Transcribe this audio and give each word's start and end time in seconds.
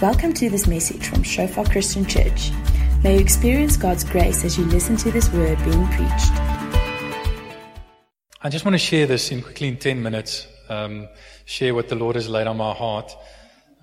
Welcome 0.00 0.32
to 0.34 0.48
this 0.48 0.68
message 0.68 1.08
from 1.08 1.24
Shofar 1.24 1.64
Christian 1.64 2.06
Church. 2.06 2.52
May 3.02 3.14
you 3.14 3.20
experience 3.20 3.76
God's 3.76 4.04
grace 4.04 4.44
as 4.44 4.56
you 4.56 4.64
listen 4.66 4.96
to 4.98 5.10
this 5.10 5.28
word 5.32 5.58
being 5.64 5.88
preached. 5.88 6.30
I 8.40 8.48
just 8.48 8.64
want 8.64 8.74
to 8.74 8.78
share 8.78 9.08
this 9.08 9.32
in 9.32 9.42
quickly 9.42 9.66
in 9.66 9.76
10 9.76 10.00
minutes, 10.00 10.46
um, 10.68 11.08
share 11.46 11.74
what 11.74 11.88
the 11.88 11.96
Lord 11.96 12.14
has 12.14 12.28
laid 12.28 12.46
on 12.46 12.58
my 12.58 12.74
heart. 12.74 13.12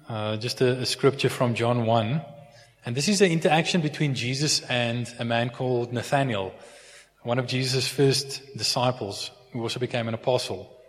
Uh, 0.07 0.37
just 0.37 0.61
a, 0.61 0.79
a 0.79 0.85
scripture 0.85 1.27
from 1.27 1.53
John 1.53 1.85
1. 1.85 2.21
And 2.85 2.95
this 2.95 3.09
is 3.09 3.19
the 3.19 3.29
interaction 3.29 3.81
between 3.81 4.15
Jesus 4.15 4.61
and 4.61 5.13
a 5.19 5.25
man 5.25 5.49
called 5.49 5.91
Nathaniel, 5.91 6.53
one 7.23 7.39
of 7.39 7.47
Jesus' 7.47 7.89
first 7.89 8.41
disciples, 8.55 9.31
who 9.51 9.61
also 9.61 9.81
became 9.81 10.07
an 10.07 10.13
apostle. 10.13 10.79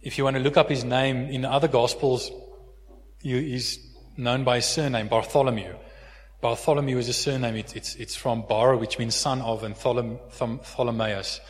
If 0.00 0.16
you 0.16 0.22
want 0.22 0.36
to 0.36 0.42
look 0.44 0.56
up 0.56 0.70
his 0.70 0.84
name 0.84 1.24
in 1.24 1.42
the 1.42 1.50
other 1.50 1.66
Gospels, 1.66 2.30
he's 3.20 3.80
known 4.16 4.44
by 4.44 4.56
his 4.56 4.66
surname, 4.66 5.08
Bartholomew. 5.08 5.74
Bartholomew 6.40 6.98
is 6.98 7.08
a 7.08 7.12
surname. 7.12 7.56
It, 7.56 7.76
it's, 7.76 7.94
it's 7.96 8.14
from 8.14 8.42
Bar, 8.42 8.76
which 8.76 8.98
means 8.98 9.14
son 9.14 9.40
of, 9.40 9.64
and 9.64 9.74
Tholom, 9.74 10.18
Tholomaeus. 10.62 11.40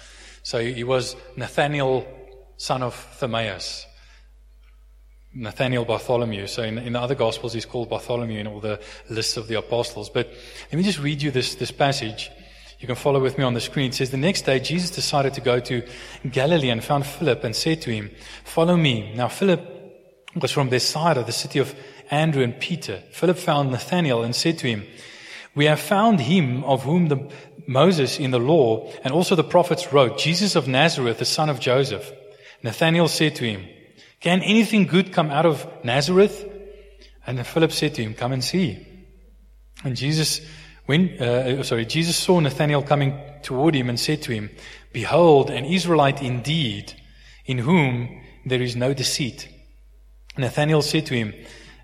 So 0.42 0.60
he 0.60 0.84
was 0.84 1.16
Nathaniel, 1.36 2.06
son 2.56 2.82
of 2.82 2.94
Thamaeus. 3.18 3.84
Nathaniel 5.34 5.84
Bartholomew. 5.84 6.46
So 6.46 6.62
in, 6.62 6.78
in, 6.78 6.94
the 6.94 7.00
other 7.00 7.14
Gospels, 7.14 7.52
he's 7.52 7.66
called 7.66 7.90
Bartholomew 7.90 8.38
in 8.38 8.46
all 8.46 8.60
the 8.60 8.80
lists 9.10 9.36
of 9.36 9.48
the 9.48 9.58
apostles. 9.58 10.08
But 10.08 10.28
let 10.70 10.74
me 10.78 10.82
just 10.82 10.98
read 10.98 11.20
you 11.20 11.30
this, 11.30 11.56
this 11.56 11.70
passage. 11.70 12.30
You 12.78 12.86
can 12.86 12.96
follow 12.96 13.20
with 13.20 13.38
me 13.38 13.44
on 13.44 13.54
the 13.54 13.60
screen. 13.60 13.88
It 13.88 13.94
says, 13.94 14.10
The 14.10 14.16
next 14.16 14.42
day, 14.42 14.60
Jesus 14.60 14.90
decided 14.90 15.34
to 15.34 15.40
go 15.40 15.60
to 15.60 15.82
Galilee 16.30 16.70
and 16.70 16.82
found 16.82 17.06
Philip 17.06 17.44
and 17.44 17.54
said 17.56 17.82
to 17.82 17.90
him, 17.90 18.10
Follow 18.44 18.76
me. 18.76 19.14
Now, 19.14 19.28
Philip 19.28 19.72
was 20.40 20.52
from 20.52 20.68
Bethsaida, 20.68 21.24
the 21.24 21.32
city 21.32 21.58
of 21.58 21.74
Andrew 22.10 22.42
and 22.42 22.58
Peter. 22.58 23.02
Philip 23.12 23.38
found 23.38 23.70
Nathanael 23.70 24.22
and 24.22 24.34
said 24.34 24.58
to 24.58 24.66
him, 24.66 24.86
We 25.54 25.66
have 25.66 25.80
found 25.80 26.20
him 26.20 26.64
of 26.64 26.84
whom 26.84 27.08
the 27.08 27.30
Moses 27.66 28.18
in 28.18 28.30
the 28.30 28.38
law 28.38 28.90
and 29.02 29.12
also 29.12 29.34
the 29.34 29.44
prophets 29.44 29.92
wrote, 29.92 30.18
Jesus 30.18 30.56
of 30.56 30.68
Nazareth, 30.68 31.18
the 31.18 31.24
son 31.24 31.50
of 31.50 31.60
Joseph. 31.60 32.10
Nathanael 32.62 33.08
said 33.08 33.36
to 33.36 33.44
him, 33.44 33.66
Can 34.20 34.42
anything 34.42 34.86
good 34.86 35.12
come 35.12 35.30
out 35.30 35.46
of 35.46 35.66
Nazareth? 35.84 36.44
And 37.26 37.44
Philip 37.44 37.72
said 37.72 37.94
to 37.94 38.02
him, 38.02 38.14
Come 38.14 38.32
and 38.32 38.42
see. 38.42 38.86
And 39.84 39.96
Jesus, 39.96 40.40
when, 40.86 41.20
uh, 41.20 41.62
sorry, 41.62 41.84
Jesus 41.84 42.16
saw 42.16 42.40
Nathanael 42.40 42.82
coming 42.82 43.20
toward 43.42 43.74
him 43.74 43.88
and 43.88 43.98
said 43.98 44.22
to 44.22 44.32
him, 44.32 44.50
Behold, 44.92 45.50
an 45.50 45.64
Israelite 45.64 46.22
indeed, 46.22 46.92
in 47.44 47.58
whom 47.58 48.22
there 48.44 48.62
is 48.62 48.76
no 48.76 48.94
deceit. 48.94 49.48
Nathanael 50.38 50.82
said 50.82 51.06
to 51.06 51.14
him, 51.14 51.34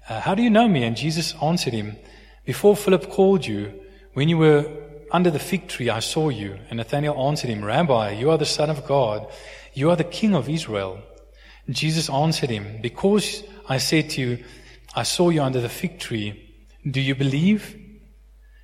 uh, 0.08 0.20
How 0.20 0.34
do 0.34 0.42
you 0.42 0.50
know 0.50 0.68
me? 0.68 0.84
And 0.84 0.96
Jesus 0.96 1.34
answered 1.42 1.72
him, 1.72 1.96
Before 2.44 2.76
Philip 2.76 3.08
called 3.10 3.46
you, 3.46 3.72
when 4.14 4.28
you 4.28 4.38
were 4.38 4.70
under 5.10 5.30
the 5.30 5.38
fig 5.38 5.68
tree, 5.68 5.90
I 5.90 6.00
saw 6.00 6.30
you. 6.30 6.58
And 6.68 6.78
Nathanael 6.78 7.20
answered 7.28 7.50
him, 7.50 7.64
Rabbi, 7.64 8.12
you 8.12 8.30
are 8.30 8.38
the 8.38 8.44
Son 8.46 8.70
of 8.70 8.86
God. 8.86 9.26
You 9.74 9.90
are 9.90 9.96
the 9.96 10.04
King 10.04 10.34
of 10.34 10.48
Israel. 10.48 11.00
And 11.66 11.76
Jesus 11.76 12.10
answered 12.10 12.50
him, 12.50 12.78
Because 12.80 13.44
I 13.68 13.78
said 13.78 14.10
to 14.10 14.20
you, 14.20 14.44
I 14.94 15.04
saw 15.04 15.30
you 15.30 15.42
under 15.42 15.60
the 15.60 15.68
fig 15.68 15.98
tree, 15.98 16.54
do 16.88 17.00
you 17.00 17.14
believe? 17.14 17.78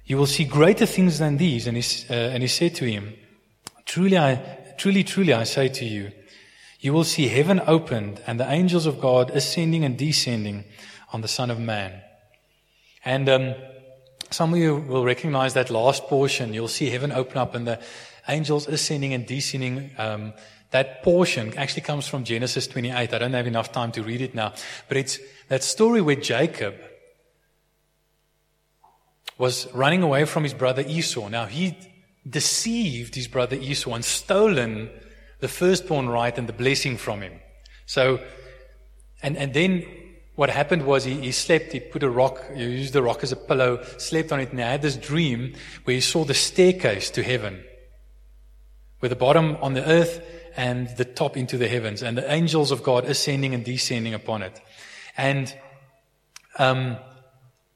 You 0.05 0.17
will 0.17 0.27
see 0.27 0.45
greater 0.45 0.87
things 0.87 1.19
than 1.19 1.37
these. 1.37 1.67
And 1.67 1.77
he, 1.77 2.07
uh, 2.11 2.15
and 2.15 2.43
he 2.43 2.49
said 2.49 2.75
to 2.77 2.85
him, 2.85 3.15
Truly, 3.85 4.19
I, 4.19 4.37
truly, 4.77 5.05
truly, 5.05 5.33
I 5.33 5.45
say 5.45 5.69
to 5.69 5.85
you, 5.85 6.13
you 6.81 6.93
will 6.93 7.05
see 7.05 7.29
heaven 7.29 7.61
opened 7.67 8.23
and 8.27 8.39
the 8.39 8.51
angels 8.51 8.87
of 8.87 9.01
God 9.01 9.31
ascending 9.31 9.85
and 9.85 9.99
descending 9.99 10.65
on 11.13 11.21
the 11.21 11.29
Son 11.29 11.51
of 11.51 11.59
Man. 11.59 12.01
And 13.05 13.29
um, 13.29 13.55
some 14.31 14.53
of 14.53 14.59
you 14.59 14.77
will 14.77 15.05
recognize 15.05 15.55
that 15.55 15.71
last 15.71 16.05
portion. 16.05 16.53
You'll 16.53 16.69
see 16.69 16.91
heaven 16.91 17.13
open 17.13 17.39
up 17.39 17.55
and 17.55 17.67
the 17.67 17.81
angels 18.29 18.69
ascending 18.69 19.15
and 19.15 19.27
descending. 19.27 19.91
Um, 19.97 20.35
that 20.71 21.03
portion 21.03 21.57
actually 21.57 21.83
comes 21.83 22.07
from 22.07 22.25
Genesis 22.25 22.67
28. 22.67 23.15
I 23.15 23.19
don't 23.19 23.33
have 23.33 23.47
enough 23.47 23.73
time 23.73 23.91
to 23.93 24.03
read 24.03 24.21
it 24.21 24.35
now. 24.35 24.53
But 24.87 24.99
it's 24.99 25.19
that 25.49 25.63
story 25.63 26.03
where 26.03 26.17
Jacob 26.17 26.75
was 29.39 29.73
running 29.73 30.03
away 30.03 30.25
from 30.25 30.43
his 30.43 30.53
brother 30.53 30.85
Esau. 30.87 31.29
Now 31.29 31.47
he 31.47 31.79
deceived 32.29 33.15
his 33.15 33.29
brother 33.29 33.57
Esau 33.57 33.95
and 33.95 34.05
stolen 34.05 34.91
the 35.41 35.49
firstborn 35.49 36.09
right 36.09 36.37
and 36.37 36.49
the 36.49 36.53
blessing 36.53 36.97
from 36.97 37.23
him. 37.23 37.41
So, 37.87 38.21
and, 39.23 39.37
and 39.37 39.55
then 39.55 39.87
what 40.39 40.51
happened 40.51 40.87
was 40.87 41.03
he, 41.03 41.15
he 41.15 41.33
slept, 41.33 41.73
he 41.73 41.81
put 41.81 42.05
a 42.05 42.09
rock, 42.09 42.41
he 42.55 42.63
used 42.63 42.93
the 42.93 43.03
rock 43.03 43.25
as 43.25 43.33
a 43.33 43.37
pillow, 43.37 43.83
slept 43.97 44.31
on 44.31 44.39
it, 44.39 44.51
and 44.51 44.61
he 44.61 44.65
had 44.65 44.81
this 44.81 44.95
dream 44.95 45.53
where 45.83 45.95
he 45.95 46.01
saw 46.01 46.25
the 46.25 46.33
staircase 46.33 47.11
to 47.11 47.25
heaven, 47.25 47.65
with 49.01 49.11
the 49.11 49.17
bottom 49.17 49.57
on 49.57 49.75
the 49.75 49.85
earth 49.85 50.23
and 50.57 50.97
the 50.97 51.05
top 51.05 51.37
into 51.37 51.59
the 51.59 51.67
heavens, 51.67 52.05
and 52.05 52.17
the 52.17 52.33
angels 52.33 52.71
of 52.71 52.85
God 52.85 53.05
ascending 53.05 53.53
and 53.53 53.65
descending 53.65 54.15
upon 54.15 54.43
it. 54.43 54.61
And 55.17 55.53
um, 56.57 56.99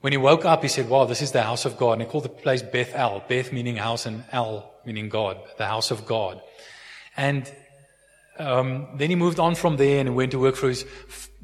when 0.01 0.13
he 0.13 0.17
woke 0.17 0.45
up, 0.45 0.63
he 0.63 0.69
said, 0.69 0.89
Wow, 0.89 1.07
this 1.07 1.21
is 1.21 1.33
the 1.33 1.43
house 1.43 1.65
of 1.65 1.77
God. 1.77 1.95
And 1.95 2.03
he 2.03 2.09
called 2.09 2.27
the 2.27 2.29
place 2.29 2.63
Beth 2.63 2.95
El, 2.95 3.25
Beth 3.29 3.53
meaning 3.53 3.75
house 3.75 4.07
and 4.07 4.23
El 4.31 4.73
meaning 4.87 5.09
God, 5.09 5.37
the 5.59 5.67
house 5.67 5.91
of 5.91 6.07
God. 6.07 6.41
And 7.17 7.53
um, 8.39 8.89
then 8.97 9.11
he 9.11 9.17
moved 9.17 9.39
on 9.39 9.55
from 9.55 9.77
there 9.77 10.01
and 10.01 10.17
went 10.17 10.33
to 10.33 10.39
work 10.39 10.57
for 10.57 10.69
his 10.69 10.85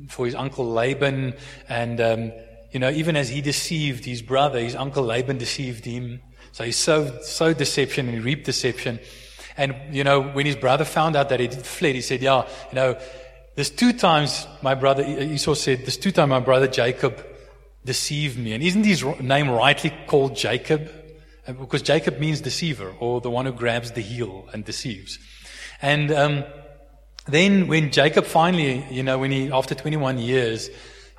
for 0.09 0.27
his 0.27 0.35
uncle 0.35 0.71
Laban. 0.71 1.35
And 1.69 2.01
um, 2.01 2.33
you 2.71 2.81
know, 2.81 2.91
even 2.91 3.17
as 3.17 3.29
he 3.29 3.41
deceived 3.41 4.05
his 4.05 4.23
brother, 4.23 4.61
his 4.61 4.75
uncle 4.75 5.05
Laban 5.05 5.39
deceived 5.39 5.85
him. 5.85 6.21
So 6.53 6.65
he 6.65 6.73
sowed, 6.73 7.25
sowed 7.25 7.59
deception 7.59 8.09
and 8.09 8.17
he 8.17 8.23
reaped 8.23 8.47
deception. 8.47 9.01
And 9.57 9.75
you 9.91 10.05
know, 10.05 10.23
when 10.23 10.47
his 10.47 10.57
brother 10.57 10.85
found 10.85 11.17
out 11.17 11.29
that 11.29 11.41
he 11.41 11.49
fled, 11.49 11.95
he 11.95 12.01
said, 12.01 12.23
"Yeah, 12.23 12.47
you 12.71 12.75
know, 12.75 12.99
there's 13.55 13.71
two 13.71 13.93
times 13.93 14.47
my 14.63 14.75
brother 14.75 15.05
Esau 15.05 15.55
said, 15.55 15.81
there's 15.81 15.97
two 15.97 16.13
times 16.13 16.31
my 16.31 16.41
brother 16.41 16.69
Jacob 16.69 17.25
deceived 17.85 18.39
me. 18.39 18.53
And 18.53 18.63
isn't 18.63 18.85
his 18.85 19.05
name 19.21 19.51
rightly 19.51 19.93
called 20.07 20.37
Jacob? 20.37 20.93
Because 21.47 21.83
Jacob 21.83 22.19
means 22.19 22.41
deceiver 22.41 22.95
or 23.01 23.21
the 23.21 23.31
one 23.31 23.47
who 23.47 23.53
grabs 23.53 23.93
the 23.93 24.01
heel 24.01 24.49
and 24.53 24.65
deceives." 24.65 25.19
And 25.81 26.11
um, 26.13 26.45
then 27.29 27.69
when 27.69 27.91
Jacob 27.91 28.25
finally, 28.25 28.85
you 28.91 29.03
know, 29.03 29.19
when 29.19 29.31
he, 29.31 29.53
after 29.53 29.75
21 29.75 30.19
years, 30.19 30.71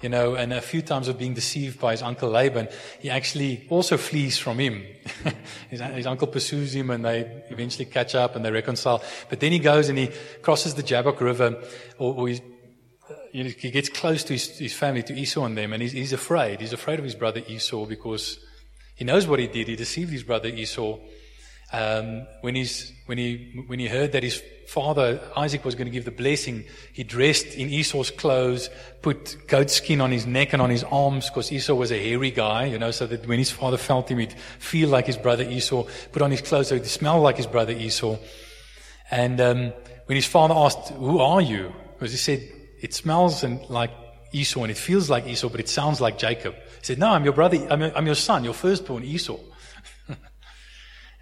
you 0.02 0.09
know, 0.09 0.36
and 0.36 0.53
a 0.53 0.62
few 0.62 0.81
times 0.81 1.08
of 1.08 1.18
being 1.18 1.34
deceived 1.34 1.80
by 1.80 1.92
his 1.92 2.02
uncle 2.02 2.30
Laban, 2.30 2.70
he 3.00 3.09
actually 3.09 3.68
also 3.70 3.97
flees 3.97 4.38
from 4.38 4.58
him. 4.58 4.84
his, 5.70 5.81
his, 5.81 6.08
uncle 6.08 6.28
pursues 6.28 6.74
him 6.74 6.90
and 6.90 7.03
they 7.03 7.44
eventually 7.50 7.86
catch 7.86 8.16
up 8.16 8.36
and 8.36 8.46
they 8.46 8.52
reconcile. 8.52 9.03
But 9.30 9.40
then 9.40 9.52
he 9.52 9.59
goes 9.59 9.90
and 9.90 9.97
he 9.97 10.09
crosses 10.42 10.75
the 10.75 10.84
Jabbok 10.84 11.20
River 11.20 11.62
or, 11.97 12.14
or 12.14 12.30
you 12.30 13.44
know, 13.44 13.50
he 13.50 13.72
gets 13.72 13.90
close 13.90 14.24
to 14.24 14.34
his, 14.34 14.58
his, 14.58 14.74
family, 14.74 15.03
to 15.03 15.14
Esau 15.14 15.46
and 15.46 15.58
them, 15.58 15.74
and 15.74 15.81
he's, 15.81 15.91
he's 15.91 16.14
afraid. 16.14 16.62
He's 16.62 16.74
afraid 16.74 17.00
of 17.00 17.06
his 17.06 17.16
brother 17.16 17.41
Esau 17.47 17.86
because 17.86 18.40
he 18.96 19.06
knows 19.06 19.28
what 19.28 19.40
he 19.40 19.47
did. 19.47 19.68
He 19.68 19.76
deceived 19.76 20.12
his 20.12 20.24
brother 20.24 20.50
Esau. 20.50 20.97
Um, 21.72 22.25
when, 22.41 22.56
he's, 22.56 22.91
when, 23.06 23.18
he, 23.19 23.63
when 23.68 23.78
he 23.78 23.88
heard 23.88 24.13
that 24.13 24.24
his 24.24 24.41
father 24.68 25.19
Isaac 25.35 25.63
was 25.63 25.75
going 25.75 25.85
to 25.85 25.91
give 25.91 26.06
the 26.06 26.12
blessing, 26.12 26.63
he 26.94 27.03
dressed 27.03 27.47
in 27.56 27.69
Esau's 27.69 28.09
clothes, 28.09 28.69
put 29.02 29.38
goat 29.47 29.69
skin 29.69 30.02
on 30.02 30.12
his 30.12 30.25
neck 30.25 30.53
and 30.53 30.62
on 30.62 30.69
his 30.69 30.84
arms, 30.85 31.29
because 31.29 31.52
Esau 31.52 31.75
was 31.75 31.91
a 31.91 31.97
hairy 31.97 32.31
guy, 32.31 32.66
you 32.66 32.79
know, 32.79 32.90
so 32.90 33.06
that 33.06 33.28
when 33.28 33.38
his 33.38 33.52
father 33.52 33.78
felt 33.78 34.09
him, 34.09 34.18
he'd 34.18 34.34
feel 34.34 34.90
like 34.90 35.06
his 35.06 35.18
brother 35.18 35.44
Esau, 35.44 35.85
put 36.12 36.22
on 36.22 36.31
his 36.31 36.41
clothes 36.41 36.69
so 36.69 36.75
he'd 36.75 36.85
smell 36.85 37.22
like 37.22 37.38
his 37.38 37.47
brother 37.47 37.74
Esau. 37.74 38.18
And 39.12 39.40
um, 39.40 39.74
when 40.08 40.16
his 40.16 40.25
father 40.25 40.56
asked, 40.56 40.90
Who 40.90 41.19
are 41.19 41.41
you? 41.41 41.74
Because 41.94 42.12
he 42.12 42.18
said, 42.18 42.47
It 42.81 42.96
smells 42.96 43.44
and 43.44 43.59
like 43.69 43.91
Esau 44.31 44.62
and 44.62 44.72
it 44.72 44.78
feels 44.78 45.09
like 45.09 45.28
Esau, 45.28 45.50
but 45.50 45.59
it 45.59 45.69
sounds 45.69 46.02
like 46.02 46.18
Jacob. 46.18 46.56
He 46.56 46.85
said, 46.85 46.97
No, 46.97 47.09
I'm 47.09 47.23
your 47.23 47.34
brother, 47.34 47.58
I'm 47.70 47.82
your, 47.82 47.96
I'm 47.96 48.05
your 48.08 48.16
son, 48.16 48.43
your 48.43 48.53
firstborn 48.53 49.03
Esau 49.03 49.38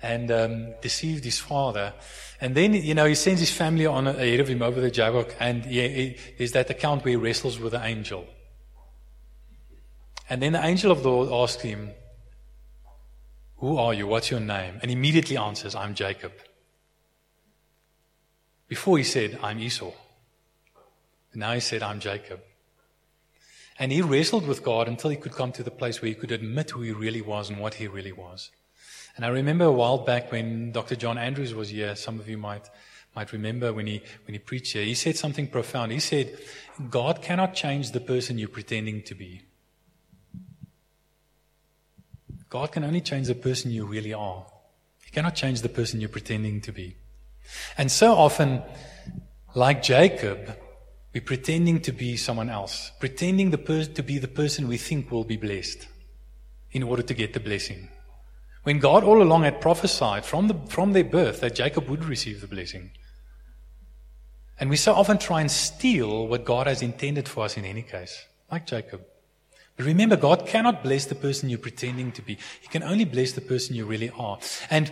and 0.01 0.31
um, 0.31 0.73
deceived 0.81 1.23
his 1.23 1.39
father. 1.39 1.93
And 2.39 2.55
then, 2.55 2.73
you 2.73 2.93
know, 2.93 3.05
he 3.05 3.15
sends 3.15 3.39
his 3.39 3.51
family 3.51 3.85
on 3.85 4.07
ahead 4.07 4.39
of 4.39 4.47
him 4.47 4.61
over 4.61 4.79
the 4.79 4.91
Jabbok, 4.91 5.35
and 5.39 5.65
yeah, 5.65 5.87
he, 5.87 6.17
there's 6.37 6.51
that 6.51 6.69
account 6.69 7.03
where 7.03 7.11
he 7.11 7.15
wrestles 7.15 7.59
with 7.59 7.73
the 7.73 7.83
angel. 7.83 8.25
And 10.29 10.41
then 10.41 10.53
the 10.53 10.63
angel 10.63 10.91
of 10.91 11.03
the 11.03 11.09
Lord 11.09 11.31
asks 11.31 11.61
him, 11.61 11.91
Who 13.57 13.77
are 13.77 13.93
you? 13.93 14.07
What's 14.07 14.29
your 14.29 14.41
name? 14.41 14.79
And 14.81 14.91
immediately 14.91 15.37
answers, 15.37 15.73
I'm 15.73 15.95
Jacob. 15.95 16.33
Before 18.67 18.97
he 18.97 19.03
said, 19.03 19.39
I'm 19.41 19.59
Esau. 19.59 19.93
Now 21.33 21.53
he 21.53 21.59
said, 21.59 21.83
I'm 21.83 21.99
Jacob. 21.99 22.41
And 23.79 23.91
he 23.91 24.01
wrestled 24.01 24.47
with 24.47 24.63
God 24.63 24.87
until 24.87 25.11
he 25.11 25.17
could 25.17 25.33
come 25.33 25.51
to 25.53 25.63
the 25.63 25.71
place 25.71 26.01
where 26.01 26.09
he 26.09 26.15
could 26.15 26.31
admit 26.31 26.71
who 26.71 26.81
he 26.81 26.91
really 26.91 27.21
was 27.21 27.49
and 27.49 27.59
what 27.59 27.75
he 27.75 27.87
really 27.87 28.11
was. 28.11 28.49
And 29.17 29.25
I 29.25 29.29
remember 29.29 29.65
a 29.65 29.71
while 29.71 29.97
back 29.97 30.31
when 30.31 30.71
Dr. 30.71 30.95
John 30.95 31.17
Andrews 31.17 31.55
was 31.55 31.69
here, 31.69 31.95
some 31.95 32.19
of 32.19 32.29
you 32.29 32.37
might, 32.37 32.69
might 33.15 33.33
remember 33.33 33.73
when 33.73 33.87
he, 33.87 34.03
when 34.27 34.35
he 34.35 34.39
preached 34.39 34.73
here, 34.73 34.83
he 34.83 34.93
said 34.93 35.17
something 35.17 35.47
profound. 35.47 35.91
He 35.91 35.99
said, 35.99 36.37
God 36.91 37.23
cannot 37.23 37.55
change 37.55 37.91
the 37.91 37.99
person 37.99 38.37
you're 38.37 38.47
pretending 38.47 39.01
to 39.01 39.15
be. 39.15 39.41
God 42.47 42.71
can 42.71 42.83
only 42.83 43.01
change 43.01 43.25
the 43.25 43.35
person 43.35 43.71
you 43.71 43.85
really 43.85 44.13
are. 44.13 44.45
He 45.03 45.09
cannot 45.09 45.33
change 45.33 45.63
the 45.63 45.69
person 45.69 45.99
you're 45.99 46.09
pretending 46.09 46.61
to 46.61 46.71
be. 46.71 46.95
And 47.75 47.91
so 47.91 48.13
often, 48.13 48.61
like 49.55 49.81
Jacob, 49.81 50.55
we're 51.11 51.21
pretending 51.21 51.81
to 51.81 51.91
be 51.91 52.17
someone 52.17 52.51
else, 52.51 52.91
pretending 52.99 53.51
per- 53.51 53.85
to 53.85 54.03
be 54.03 54.19
the 54.19 54.27
person 54.27 54.67
we 54.67 54.77
think 54.77 55.09
will 55.09 55.23
be 55.23 55.37
blessed 55.37 55.87
in 56.71 56.83
order 56.83 57.01
to 57.01 57.15
get 57.15 57.33
the 57.33 57.39
blessing. 57.39 57.89
When 58.67 58.79
God 58.79 59.05
all 59.05 59.21
along 59.21 59.43
had 59.43 59.61
prophesied 59.61 60.25
from, 60.25 60.49
the, 60.49 60.55
from 60.67 60.91
their 60.91 61.05
birth 61.05 61.39
that 61.39 61.55
Jacob 61.55 61.87
would 61.87 62.03
receive 62.03 62.41
the 62.41 62.47
blessing. 62.47 62.91
And 64.59 64.69
we 64.69 64.75
so 64.75 64.93
often 64.93 65.19
try 65.19 65.39
and 65.39 65.49
steal 65.49 66.27
what 66.27 66.43
God 66.43 66.67
has 66.67 66.81
intended 66.81 67.29
for 67.29 67.45
us 67.45 67.55
in 67.55 67.63
any 67.63 67.81
case, 67.81 68.25
like 68.51 68.67
Jacob. 68.67 69.05
But 69.77 69.85
remember, 69.85 70.17
God 70.17 70.45
cannot 70.45 70.83
bless 70.83 71.05
the 71.05 71.15
person 71.15 71.47
you're 71.47 71.59
pretending 71.59 72.11
to 72.11 72.21
be. 72.21 72.37
He 72.59 72.67
can 72.67 72.83
only 72.83 73.05
bless 73.05 73.31
the 73.31 73.39
person 73.39 73.73
you 73.73 73.85
really 73.85 74.09
are. 74.09 74.37
And 74.69 74.91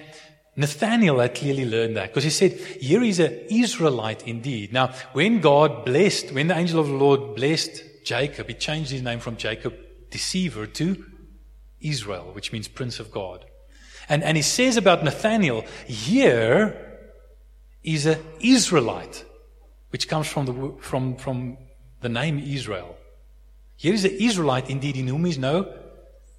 Nathaniel 0.56 1.19
had 1.19 1.36
clearly 1.36 1.66
learned 1.66 1.98
that 1.98 2.12
because 2.12 2.24
he 2.24 2.30
said, 2.30 2.54
here 2.54 3.04
is 3.04 3.19
an 3.19 3.33
Israelite 3.50 4.25
indeed. 4.25 4.72
Now, 4.72 4.94
when 5.12 5.42
God 5.42 5.83
blessed, 5.83 6.31
when 6.31 6.48
the 6.48 6.57
angel 6.57 6.80
of 6.80 6.88
the 6.88 6.94
Lord 6.94 7.36
blessed 7.36 7.83
Jacob, 8.06 8.48
he 8.48 8.54
changed 8.54 8.92
his 8.92 9.01
name 9.01 9.19
from 9.19 9.36
Jacob, 9.36 9.75
deceiver, 10.12 10.66
to 10.66 11.06
Israel, 11.81 12.31
which 12.31 12.54
means 12.54 12.69
prince 12.69 13.01
of 13.01 13.12
God. 13.12 13.44
And, 14.07 14.23
and 14.23 14.37
he 14.37 14.43
says 14.43 14.77
about 14.77 15.03
Nathaniel, 15.03 15.65
here 15.87 16.75
is 17.83 18.05
an 18.05 18.19
Israelite, 18.39 19.25
which 19.89 20.07
comes 20.07 20.27
from 20.27 20.45
the, 20.45 20.73
from, 20.81 21.15
from 21.15 21.57
the 22.01 22.09
name 22.09 22.39
Israel. 22.39 22.97
Here 23.77 23.93
is 23.93 24.05
an 24.05 24.11
Israelite 24.11 24.69
indeed 24.69 24.95
in 24.95 25.07
whom 25.07 25.25
is 25.25 25.37
no 25.37 25.73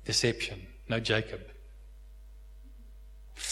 deception, 0.05 0.67
no 0.89 1.01
Jacob. 1.01 1.41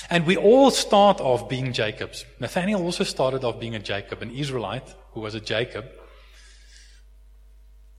And 0.08 0.26
we 0.26 0.36
all 0.36 0.70
start 0.70 1.20
off 1.20 1.48
being 1.48 1.72
Jacobs. 1.72 2.24
Nathaniel 2.40 2.82
also 2.82 3.04
started 3.04 3.44
off 3.44 3.60
being 3.60 3.74
a 3.74 3.78
Jacob, 3.78 4.22
an 4.22 4.30
Israelite 4.30 4.94
who 5.12 5.20
was 5.20 5.34
a 5.34 5.40
Jacob. 5.40 5.86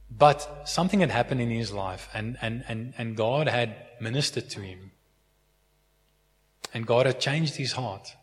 But 0.10 0.68
something 0.68 1.02
had 1.02 1.12
happened 1.12 1.42
in 1.42 1.50
his 1.50 1.72
life, 1.72 2.10
and, 2.14 2.38
and, 2.42 2.64
and, 2.68 2.94
and 2.98 3.16
God 3.16 3.48
had 3.48 3.76
ministered 4.00 4.50
to 4.52 4.62
him. 4.62 4.92
And 6.76 6.86
God 6.86 7.06
had 7.06 7.22
changed 7.22 7.56
his 7.56 7.72
heart. 7.72 8.18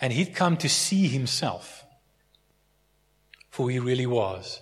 And 0.00 0.12
he'd 0.12 0.34
come 0.34 0.56
to 0.56 0.68
see 0.68 1.06
himself 1.06 1.84
for 3.50 3.62
who 3.62 3.68
he 3.68 3.78
really 3.78 4.06
was. 4.06 4.60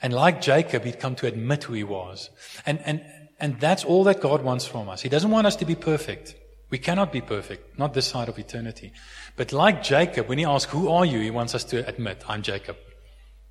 And 0.00 0.14
like 0.14 0.40
Jacob, 0.40 0.84
he'd 0.84 0.98
come 0.98 1.14
to 1.16 1.26
admit 1.26 1.64
who 1.64 1.74
he 1.74 1.84
was. 1.84 2.30
And, 2.64 2.80
and, 2.86 3.04
and 3.38 3.60
that's 3.60 3.84
all 3.84 4.04
that 4.04 4.22
God 4.22 4.42
wants 4.42 4.66
from 4.66 4.88
us. 4.88 5.02
He 5.02 5.10
doesn't 5.10 5.30
want 5.30 5.46
us 5.46 5.56
to 5.56 5.66
be 5.66 5.74
perfect. 5.74 6.34
We 6.70 6.78
cannot 6.78 7.12
be 7.12 7.20
perfect, 7.20 7.78
not 7.78 7.92
this 7.92 8.06
side 8.06 8.30
of 8.30 8.38
eternity. 8.38 8.94
But 9.36 9.52
like 9.52 9.82
Jacob, 9.82 10.26
when 10.26 10.38
he 10.38 10.46
asks, 10.46 10.72
Who 10.72 10.88
are 10.88 11.04
you? 11.04 11.20
he 11.20 11.30
wants 11.30 11.54
us 11.54 11.64
to 11.64 11.86
admit, 11.86 12.24
I'm 12.26 12.40
Jacob. 12.40 12.78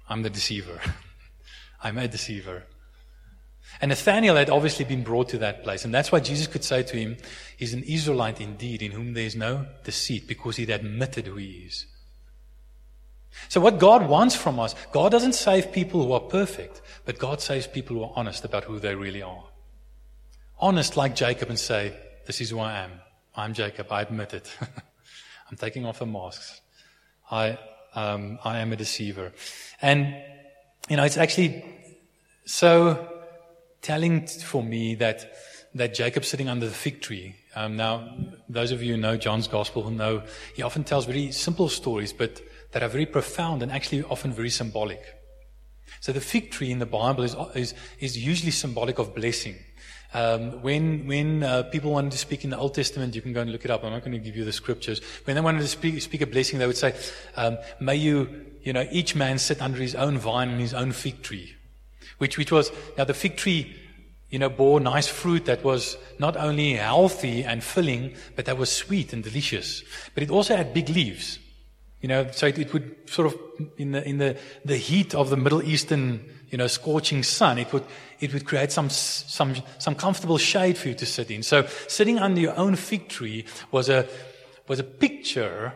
I'm 0.08 0.24
the 0.24 0.32
deceiver. 0.32 0.82
I'm 1.84 2.00
a 2.00 2.08
deceiver. 2.08 2.64
And 3.82 3.90
Nathaniel 3.90 4.36
had 4.36 4.50
obviously 4.50 4.86
been 4.86 5.04
brought 5.04 5.30
to 5.30 5.38
that 5.38 5.64
place. 5.64 5.86
And 5.86 5.94
that's 5.94 6.12
why 6.12 6.20
Jesus 6.20 6.48
could 6.48 6.64
say 6.64 6.84
to 6.84 6.98
him, 6.98 7.18
He's 7.58 7.74
an 7.74 7.84
Israelite 7.84 8.42
indeed, 8.42 8.82
in 8.82 8.92
whom 8.92 9.14
there 9.14 9.24
is 9.24 9.36
no 9.36 9.68
deceit, 9.84 10.28
because 10.28 10.58
he'd 10.58 10.70
admitted 10.70 11.28
who 11.28 11.36
he 11.36 11.66
is. 11.68 11.86
So 13.48 13.62
what 13.62 13.80
God 13.80 14.10
wants 14.10 14.36
from 14.36 14.60
us, 14.60 14.76
God 14.92 15.12
doesn't 15.12 15.34
save 15.34 15.72
people 15.72 16.04
who 16.04 16.12
are 16.12 16.20
perfect, 16.20 16.82
but 17.06 17.20
God 17.20 17.42
saves 17.42 17.68
people 17.68 17.96
who 17.96 18.04
are 18.04 18.14
honest 18.16 18.44
about 18.44 18.66
who 18.66 18.80
they 18.80 18.96
really 18.96 19.22
are. 19.22 19.46
Honest 20.60 20.98
like 20.98 21.16
Jacob 21.16 21.50
and 21.50 21.60
say, 21.60 21.96
This 22.26 22.42
is 22.42 22.50
who 22.50 22.60
I 22.60 22.80
am. 22.80 22.92
I'm 23.36 23.54
Jacob. 23.54 23.92
I 23.92 24.02
admit 24.02 24.34
it. 24.34 24.54
I'm 25.50 25.58
taking 25.58 25.86
off 25.86 26.00
the 26.00 26.06
masks. 26.06 26.60
I, 27.32 27.58
um, 27.96 28.40
I 28.44 28.60
am 28.60 28.74
a 28.74 28.76
deceiver. 28.76 29.32
And, 29.82 30.16
you 30.90 30.98
know, 30.98 31.04
it's 31.04 31.18
actually 31.18 31.64
so 32.46 33.09
telling 33.82 34.28
for 34.28 34.64
me 34.64 34.96
that, 34.96 35.34
that 35.76 35.94
Jacob's 35.94 36.28
sitting 36.28 36.50
under 36.50 36.68
the 36.68 36.74
fig 36.74 37.02
tree. 37.02 37.36
Um, 37.56 37.76
now, 37.76 38.18
those 38.48 38.72
of 38.72 38.82
you 38.84 38.96
who 38.96 39.02
know 39.02 39.18
John's 39.18 39.48
gospel 39.48 39.84
will 39.84 39.92
know 39.92 40.24
he 40.56 40.62
often 40.62 40.84
tells 40.84 41.06
very 41.06 41.32
simple 41.32 41.70
stories, 41.70 42.14
but 42.14 42.42
that 42.72 42.84
are 42.84 42.90
very 42.90 43.06
profound 43.06 43.64
and 43.64 43.72
actually 43.72 44.04
often 44.04 44.32
very 44.32 44.50
symbolic. 44.50 45.02
So 46.02 46.12
the 46.12 46.22
fig 46.22 46.52
tree 46.52 46.72
in 46.72 46.80
the 46.80 46.86
Bible 46.86 47.24
is, 47.24 47.36
is, 47.56 47.74
is 48.00 48.18
usually 48.18 48.52
symbolic 48.52 49.00
of 49.00 49.16
blessing. 49.16 49.56
Um, 50.14 50.62
when 50.64 51.06
when 51.06 51.44
uh, 51.44 51.64
people 51.64 51.92
wanted 51.92 52.12
to 52.14 52.18
speak 52.18 52.44
in 52.44 52.50
the 52.50 52.58
Old 52.58 52.74
Testament, 52.74 53.14
you 53.16 53.22
can 53.22 53.32
go 53.32 53.42
and 53.42 53.52
look 53.52 53.64
it 53.64 53.70
up. 53.70 53.84
I'm 53.84 53.92
not 53.92 54.00
going 54.04 54.14
to 54.14 54.18
give 54.18 54.36
you 54.36 54.44
the 54.44 54.52
scriptures. 54.52 55.02
When 55.26 55.36
they 55.36 55.42
wanted 55.42 55.60
to 55.60 55.68
speak, 55.68 56.02
speak 56.02 56.22
a 56.22 56.26
blessing, 56.26 56.58
they 56.58 56.66
would 56.66 56.78
say, 56.78 56.96
um, 57.36 57.60
"May 57.80 57.96
you, 57.96 58.46
you 58.64 58.74
know, 58.74 58.88
each 58.92 59.16
man 59.16 59.38
sit 59.38 59.62
under 59.62 59.78
his 59.78 59.94
own 59.94 60.18
vine 60.18 60.50
and 60.50 60.60
his 60.60 60.74
own 60.74 60.94
fig 60.94 61.22
tree," 61.22 61.56
which 62.20 62.38
which 62.38 62.52
was 62.52 62.72
now 62.98 63.04
the 63.04 63.14
fig 63.14 63.36
tree, 63.36 63.76
you 64.30 64.38
know, 64.40 64.50
bore 64.50 64.80
nice 64.80 65.08
fruit 65.08 65.46
that 65.46 65.64
was 65.64 65.98
not 66.20 66.38
only 66.38 66.74
healthy 66.74 67.44
and 67.44 67.64
filling, 67.64 68.14
but 68.36 68.46
that 68.46 68.58
was 68.58 68.72
sweet 68.72 69.12
and 69.12 69.24
delicious. 69.24 69.84
But 70.14 70.24
it 70.24 70.30
also 70.30 70.56
had 70.56 70.74
big 70.74 70.90
leaves. 70.90 71.40
You 72.02 72.08
know, 72.08 72.30
so 72.32 72.48
it, 72.48 72.58
it, 72.58 72.72
would 72.72 72.96
sort 73.10 73.28
of, 73.28 73.38
in 73.78 73.92
the, 73.92 74.08
in 74.08 74.20
the, 74.20 74.38
the 74.64 74.78
heat 74.78 75.14
of 75.14 75.30
the 75.30 75.36
Middle 75.36 75.62
Eastern, 75.62 76.24
you 76.50 76.58
know, 76.58 76.68
scorching 76.68 77.24
sun, 77.24 77.58
it 77.58 77.74
would, 77.74 77.84
it 78.22 78.32
would 78.34 78.46
create 78.46 78.72
some, 78.72 78.90
some, 78.90 79.56
some 79.80 79.96
comfortable 79.96 80.38
shade 80.38 80.78
for 80.78 80.88
you 80.88 80.96
to 80.96 81.06
sit 81.06 81.30
in. 81.30 81.44
So 81.44 81.68
sitting 81.88 82.18
under 82.18 82.40
your 82.40 82.56
own 82.56 82.78
fig 82.78 83.10
tree 83.10 83.46
was 83.72 83.90
a, 83.90 84.08
was 84.70 84.80
a 84.80 84.84
picture 84.86 85.74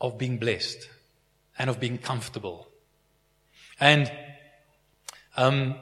of 0.00 0.18
being 0.18 0.38
blessed 0.38 0.88
and 1.56 1.70
of 1.70 1.78
being 1.78 1.98
comfortable. 1.98 2.66
And, 3.78 4.10
um, 5.36 5.76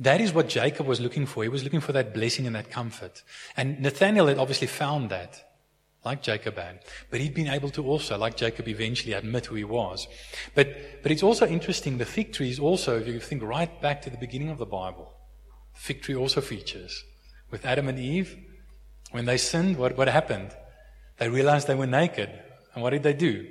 That 0.00 0.22
is 0.22 0.32
what 0.32 0.48
Jacob 0.48 0.86
was 0.86 0.98
looking 0.98 1.26
for. 1.26 1.42
He 1.42 1.50
was 1.50 1.62
looking 1.62 1.80
for 1.80 1.92
that 1.92 2.14
blessing 2.14 2.46
and 2.46 2.56
that 2.56 2.70
comfort. 2.70 3.22
And 3.54 3.80
Nathaniel 3.80 4.28
had 4.28 4.38
obviously 4.38 4.66
found 4.66 5.10
that, 5.10 5.44
like 6.06 6.22
Jacob 6.22 6.56
had. 6.56 6.80
But 7.10 7.20
he'd 7.20 7.34
been 7.34 7.48
able 7.48 7.68
to 7.70 7.84
also, 7.84 8.16
like 8.16 8.34
Jacob 8.34 8.66
eventually, 8.66 9.12
admit 9.12 9.46
who 9.46 9.56
he 9.56 9.64
was. 9.64 10.08
But, 10.54 11.02
but 11.02 11.12
it's 11.12 11.22
also 11.22 11.46
interesting, 11.46 11.98
the 11.98 12.06
fig 12.06 12.32
tree 12.32 12.48
is 12.48 12.58
also, 12.58 12.98
if 12.98 13.06
you 13.06 13.20
think 13.20 13.42
right 13.42 13.80
back 13.82 14.00
to 14.02 14.10
the 14.10 14.16
beginning 14.16 14.48
of 14.48 14.56
the 14.56 14.64
Bible, 14.64 15.12
fig 15.74 16.00
tree 16.00 16.16
also 16.16 16.40
features. 16.40 17.04
With 17.50 17.66
Adam 17.66 17.86
and 17.86 17.98
Eve, 17.98 18.38
when 19.10 19.26
they 19.26 19.36
sinned, 19.36 19.76
what, 19.76 19.98
what 19.98 20.08
happened? 20.08 20.56
They 21.18 21.28
realized 21.28 21.66
they 21.66 21.74
were 21.74 21.86
naked. 21.86 22.30
And 22.72 22.82
what 22.82 22.90
did 22.90 23.02
they 23.02 23.12
do? 23.12 23.46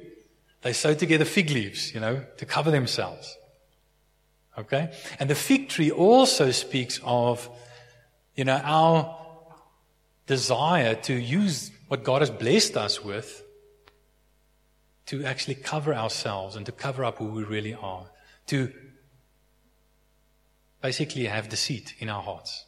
They 0.61 0.73
sew 0.73 0.93
together 0.93 1.25
fig 1.25 1.49
leaves, 1.49 1.93
you 1.93 1.99
know, 1.99 2.25
to 2.37 2.45
cover 2.45 2.71
themselves. 2.71 3.37
Okay? 4.57 4.91
And 5.19 5.29
the 5.29 5.35
fig 5.35 5.69
tree 5.69 5.89
also 5.89 6.51
speaks 6.51 6.99
of, 7.03 7.49
you 8.35 8.43
know, 8.43 8.59
our 8.63 9.15
desire 10.27 10.95
to 10.95 11.13
use 11.13 11.71
what 11.87 12.03
God 12.03 12.21
has 12.21 12.29
blessed 12.29 12.75
us 12.77 13.03
with 13.03 13.43
to 15.07 15.23
actually 15.23 15.55
cover 15.55 15.93
ourselves 15.93 16.55
and 16.55 16.65
to 16.65 16.71
cover 16.71 17.03
up 17.03 17.17
who 17.17 17.25
we 17.25 17.43
really 17.43 17.73
are. 17.73 18.05
To 18.47 18.71
basically 20.81 21.25
have 21.25 21.49
deceit 21.49 21.95
in 21.99 22.09
our 22.09 22.21
hearts. 22.21 22.65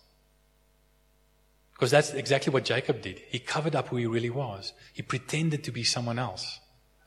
Because 1.74 1.92
that's 1.92 2.14
exactly 2.14 2.54
what 2.54 2.64
Jacob 2.64 3.02
did. 3.02 3.20
He 3.28 3.40
covered 3.40 3.76
up 3.76 3.90
who 3.90 3.98
he 3.98 4.06
really 4.06 4.30
was. 4.30 4.72
He 4.94 5.02
pretended 5.02 5.64
to 5.66 5.72
be 5.72 5.84
someone 5.84 6.18
else. 6.18 6.61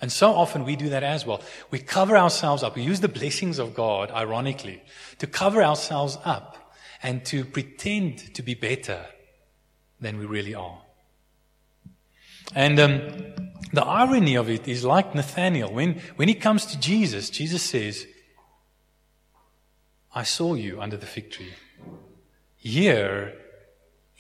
And 0.05 0.13
so 0.13 0.35
often 0.35 0.67
we 0.67 0.77
do 0.77 0.91
that 0.91 1.03
as 1.03 1.25
well. 1.25 1.41
We 1.71 1.79
cover 1.79 2.15
ourselves 2.15 2.63
up. 2.63 2.77
We 2.77 2.83
use 2.83 3.01
the 3.01 3.09
blessings 3.09 3.59
of 3.59 3.73
God, 3.73 4.11
ironically, 4.11 4.83
to 5.17 5.27
cover 5.27 5.65
ourselves 5.65 6.19
up 6.27 6.75
and 7.03 7.25
to 7.25 7.43
pretend 7.43 8.35
to 8.35 8.43
be 8.43 8.53
better 8.53 9.07
than 10.03 10.19
we 10.19 10.27
really 10.27 10.55
are. 10.55 10.83
And 12.55 12.79
um, 12.79 13.01
the 13.73 13.83
irony 13.83 14.35
of 14.35 14.51
it 14.51 14.69
is 14.69 14.85
like 14.85 15.15
Nathaniel. 15.15 15.73
When, 15.73 16.03
when 16.17 16.29
he 16.29 16.35
comes 16.35 16.67
to 16.67 16.79
Jesus, 16.79 17.31
Jesus 17.31 17.63
says, 17.63 18.07
I 20.15 20.25
saw 20.25 20.53
you 20.53 20.83
under 20.83 20.99
the 20.99 21.07
fig 21.07 21.31
tree. 21.31 21.55
Here 22.57 23.33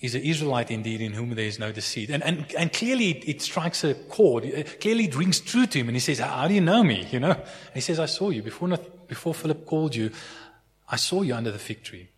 He's 0.05 0.15
an 0.15 0.21
Israelite 0.21 0.71
indeed 0.71 1.01
in 1.01 1.15
whom 1.15 1.31
there 1.35 1.47
is 1.47 1.59
no 1.59 1.73
deceit. 1.73 2.11
And, 2.11 2.23
and, 2.23 2.45
and 2.59 2.71
clearly 2.71 3.13
it, 3.13 3.41
strikes 3.41 3.85
a 3.85 3.95
chord. 3.95 4.43
Clearly 4.79 5.05
it 5.05 5.17
rings 5.17 5.41
true 5.41 5.65
to 5.65 5.79
him. 5.79 5.89
And 5.89 5.97
he 5.97 6.01
says, 6.01 6.19
How 6.19 6.47
do 6.47 6.53
you 6.53 6.61
know 6.61 6.85
me? 6.85 7.09
You 7.11 7.21
know? 7.21 7.31
And 7.31 7.73
he 7.73 7.81
says, 7.81 7.99
I 7.99 8.05
saw 8.05 8.29
you. 8.29 8.43
Before, 8.43 8.69
before 9.09 9.33
Philip 9.33 9.65
called 9.65 9.95
you, 9.95 10.11
I 10.87 10.97
saw 10.97 11.23
you 11.23 11.35
under 11.35 11.51
the 11.51 11.59
fig 11.59 11.85
tree. 11.85 12.11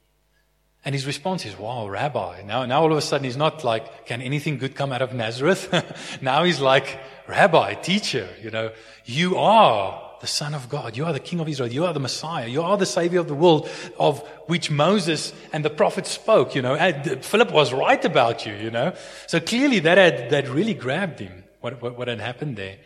And 0.85 0.97
his 0.97 1.07
response 1.07 1.47
is, 1.47 1.57
Wow, 1.57 1.87
Rabbi. 1.87 2.43
Now, 2.43 2.67
now 2.67 2.83
all 2.83 2.91
of 2.91 2.99
a 2.99 3.01
sudden 3.01 3.23
he's 3.25 3.37
not 3.37 3.63
like, 3.63 4.05
Can 4.07 4.21
anything 4.21 4.59
good 4.59 4.75
come 4.75 4.91
out 4.91 5.01
of 5.01 5.15
Nazareth? 5.15 6.19
now 6.21 6.43
he's 6.43 6.61
like, 6.61 6.99
Rabbi, 7.29 7.75
teacher, 7.75 8.29
you 8.43 8.51
know, 8.51 8.73
you 9.05 9.37
are 9.37 10.06
the 10.21 10.27
Son 10.27 10.55
of 10.55 10.69
God. 10.69 10.97
You 10.97 11.05
are 11.05 11.13
the 11.13 11.21
King 11.21 11.41
of 11.41 11.49
Israel. 11.49 11.71
You 11.71 11.85
are 11.85 11.93
the 11.93 12.01
Messiah. 12.01 12.47
You 12.47 12.63
are 12.63 12.77
the 12.77 12.87
Savior 12.87 13.21
of 13.21 13.29
the 13.29 13.35
world 13.35 13.69
of 13.99 14.27
which 14.47 14.71
Moses 14.71 15.33
and 15.53 15.65
the 15.65 15.71
prophets 15.71 16.11
spoke, 16.11 16.55
you 16.55 16.63
know. 16.63 16.77
Philip 17.23 17.53
was 17.53 17.73
right 17.73 18.05
about 18.05 18.47
you, 18.47 18.55
you 18.55 18.71
know. 18.71 18.95
So 19.27 19.41
clearly 19.41 19.81
that 19.81 19.99
had, 19.99 20.31
that 20.31 20.49
really 20.49 20.75
grabbed 20.75 21.19
him, 21.19 21.45
what, 21.61 21.83
what, 21.83 21.97
what 21.99 22.09
had 22.09 22.21
happened 22.21 22.57
there. 22.57 22.79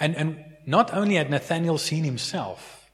And, 0.00 0.16
and 0.16 0.44
not 0.66 0.92
only 0.94 1.16
had 1.16 1.30
Nathaniel 1.30 1.78
seen 1.78 2.04
himself, 2.04 2.90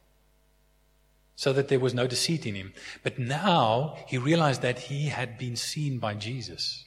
so 1.37 1.53
that 1.53 1.69
there 1.69 1.81
was 1.81 1.95
no 1.95 2.07
deceit 2.07 2.47
in 2.47 2.55
him, 2.55 2.73
but 3.03 3.19
now 3.19 3.97
he 4.07 4.19
realized 4.19 4.63
that 4.63 4.79
he 4.79 5.07
had 5.07 5.37
been 5.37 5.57
seen 5.57 5.99
by 5.99 6.15
Jesus. 6.15 6.84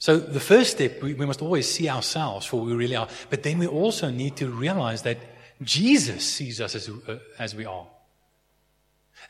So 0.00 0.16
the 0.16 0.40
first 0.40 0.72
step, 0.72 1.02
we, 1.02 1.12
we 1.12 1.26
must 1.26 1.42
always 1.42 1.70
see 1.70 1.88
ourselves 1.88 2.46
for 2.46 2.58
we 2.62 2.72
really 2.72 2.96
are. 2.96 3.06
But 3.28 3.42
then 3.42 3.58
we 3.58 3.66
also 3.66 4.10
need 4.10 4.34
to 4.36 4.48
realize 4.48 5.02
that 5.02 5.18
Jesus 5.62 6.24
sees 6.26 6.58
us 6.58 6.74
as, 6.74 6.88
uh, 6.88 7.18
as 7.38 7.54
we 7.54 7.66
are. 7.66 7.86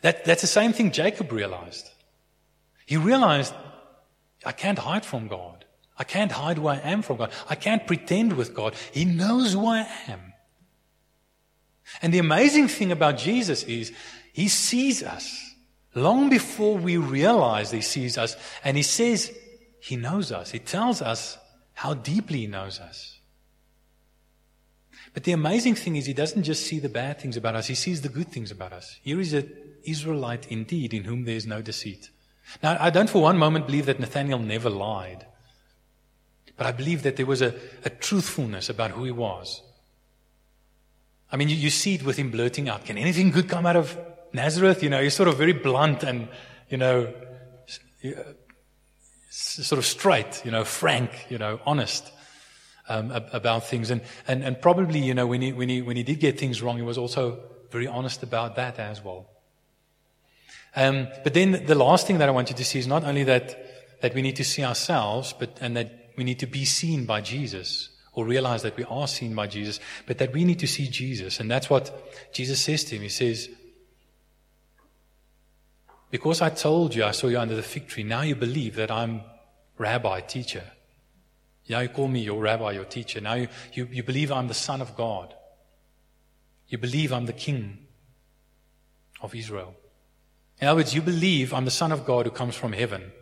That, 0.03 0.25
that's 0.25 0.43
the 0.43 0.47
same 0.47 0.73
thing 0.73 0.93
Jacob 0.93 1.33
realized. 1.33 1.91
He 2.87 2.97
realized, 2.97 3.53
I 4.47 4.53
can't 4.53 4.79
hide 4.79 5.05
from 5.05 5.27
God. 5.27 5.65
I 5.99 6.05
can't 6.05 6.31
hide 6.31 6.57
who 6.57 6.69
I 6.69 6.77
am 6.77 7.03
from 7.03 7.17
God. 7.17 7.33
I 7.49 7.57
can't 7.57 7.85
pretend 7.85 8.35
with 8.35 8.55
God. 8.55 8.75
He 8.93 9.05
knows 9.05 9.55
who 9.55 9.67
I 9.67 9.89
am. 10.07 10.21
And 12.01 12.15
the 12.15 12.21
amazing 12.21 12.69
thing 12.69 12.93
about 12.93 13.19
Jesus 13.19 13.65
is 13.65 13.93
he 14.33 14.47
sees 14.47 15.03
us 15.03 15.53
long 15.97 16.31
before 16.31 16.79
we 16.79 16.97
realize 16.97 17.73
he 17.73 17.81
sees 17.81 18.17
us. 18.17 18.37
And 18.63 18.77
he 18.77 18.85
says, 18.85 19.37
he 19.81 19.97
knows 19.97 20.31
us. 20.31 20.51
He 20.51 20.59
tells 20.59 21.03
us 21.03 21.39
how 21.73 21.95
deeply 21.95 22.41
He 22.41 22.47
knows 22.47 22.79
us. 22.79 23.19
But 25.15 25.25
the 25.25 25.33
amazing 25.33 25.75
thing 25.75 25.97
is, 25.97 26.07
He 26.07 26.13
doesn't 26.13 26.43
just 26.43 26.67
see 26.67 26.79
the 26.79 26.91
bad 26.91 27.19
things 27.19 27.37
about 27.37 27.57
us, 27.57 27.67
He 27.67 27.75
sees 27.75 28.03
the 28.03 28.11
good 28.11 28.29
things 28.29 28.51
about 28.51 28.73
us. 28.73 29.01
Here 29.03 29.19
is 29.19 29.33
an 29.33 29.51
Israelite 29.85 30.47
indeed 30.53 30.93
in 30.93 31.05
whom 31.05 31.25
there 31.25 31.35
is 31.35 31.47
no 31.47 31.63
deceit. 31.63 32.11
Now, 32.63 32.77
I 32.79 32.91
don't 32.91 33.09
for 33.09 33.23
one 33.23 33.39
moment 33.39 33.67
believe 33.67 33.87
that 33.87 33.99
Nathaniel 33.99 34.39
never 34.39 34.69
lied. 34.69 35.27
But 36.57 36.67
I 36.67 36.73
believe 36.73 37.03
that 37.05 37.17
there 37.17 37.27
was 37.27 37.41
a, 37.41 37.55
a 37.85 37.91
truthfulness 37.91 38.69
about 38.69 38.91
who 38.91 39.05
he 39.05 39.11
was. 39.11 39.63
I 41.33 41.37
mean, 41.37 41.49
you, 41.49 41.57
you 41.57 41.71
see 41.71 41.95
it 41.95 42.03
with 42.03 42.19
him 42.19 42.31
blurting 42.31 42.69
out, 42.69 42.85
can 42.85 42.99
anything 42.99 43.31
good 43.31 43.49
come 43.49 43.65
out 43.65 43.77
of 43.77 43.97
Nazareth? 44.35 44.83
You 44.83 44.91
know, 44.91 45.01
he's 45.01 45.15
sort 45.15 45.29
of 45.29 45.39
very 45.39 45.55
blunt 45.55 46.03
and, 46.03 46.29
you 46.69 46.77
know, 46.77 47.15
sort 49.31 49.79
of 49.79 49.87
straight, 49.87 50.43
you 50.45 50.51
know, 50.51 50.65
frank, 50.65 51.27
you 51.29 51.39
know, 51.39 51.61
honest 51.65 52.13
um, 52.89 53.13
about 53.13 53.67
things. 53.67 53.91
And, 53.91 54.03
and, 54.27 54.43
and 54.43 54.61
probably, 54.61 54.99
you 54.99 55.15
know, 55.15 55.27
when 55.27 55.41
he, 55.41 55.53
when, 55.53 55.69
he, 55.69 55.81
when 55.81 55.97
he 55.97 56.03
did 56.03 56.21
get 56.21 56.39
things 56.39 56.61
wrong, 56.61 56.77
he 56.77 56.83
was 56.83 56.99
also 56.99 57.39
very 57.71 57.87
honest 57.87 58.23
about 58.23 58.57
that 58.57 58.79
as 58.79 59.03
well. 59.03 59.29
Um, 60.75 61.09
but 61.25 61.35
then 61.35 61.65
the 61.67 61.75
last 61.75 62.07
thing 62.07 62.19
that 62.19 62.29
I 62.29 62.33
want 62.33 62.51
you 62.51 62.57
to 62.57 62.65
see 62.65 62.79
is 62.79 62.87
not 62.87 63.05
only 63.05 63.25
that, 63.25 64.01
that 64.03 64.15
we 64.15 64.23
need 64.23 64.37
to 64.37 64.45
see 64.45 64.65
ourselves, 64.65 65.33
but, 65.39 65.57
and 65.61 65.77
that 65.77 66.13
we 66.17 66.25
need 66.25 66.41
to 66.41 66.47
be 66.47 66.65
seen 66.65 67.07
by 67.07 67.21
Jesus 67.21 67.89
or 68.13 68.25
realize 68.25 68.63
that 68.63 68.77
we 68.77 68.85
are 68.85 69.07
seen 69.07 69.35
by 69.35 69.47
Jesus, 69.47 69.79
but 70.07 70.19
that 70.19 70.33
we 70.33 70.45
need 70.45 70.59
to 70.59 70.67
see 70.67 70.89
Jesus. 70.89 71.39
And 71.39 71.49
that's 71.49 71.71
what 71.71 72.13
Jesus 72.33 72.61
says 72.61 72.83
to 72.85 72.97
him. 72.97 73.03
He 73.03 73.09
says, 73.09 73.49
because 76.11 76.41
I 76.41 76.51
told 76.51 76.95
you 76.95 77.05
I 77.05 77.13
saw 77.13 77.29
you 77.29 77.39
under 77.39 77.55
the 77.55 77.63
fig 77.63 77.89
tree, 77.89 78.03
now 78.03 78.23
you 78.23 78.35
believe 78.35 78.77
that 78.77 78.91
I'm 78.91 79.23
rabbi, 79.79 80.21
teacher. 80.21 80.65
Now 81.69 81.81
you 81.81 81.89
call 81.89 82.09
me 82.09 82.21
your 82.21 82.41
rabbi, 82.41 82.73
your 82.73 82.85
teacher. 82.85 83.21
Now 83.21 83.35
you, 83.35 83.49
you, 83.73 83.89
you 83.91 84.03
believe 84.03 84.33
I'm 84.33 84.49
the 84.49 84.55
Son 84.55 84.81
of 84.81 84.97
God. 84.97 85.35
You 86.69 86.79
believe 86.79 87.13
I'm 87.13 87.27
the 87.27 87.33
King 87.33 87.79
of 89.23 89.35
Israel. 89.35 89.75
In 90.61 90.69
other 90.69 90.81
words, 90.81 90.95
you 90.95 91.01
believe 91.01 91.55
I'm 91.55 91.65
the 91.65 91.71
Son 91.71 91.93
of 91.93 92.05
God 92.05 92.27
who 92.27 92.33
comes 92.33 92.57
from 92.57 92.73
heaven. 92.73 93.13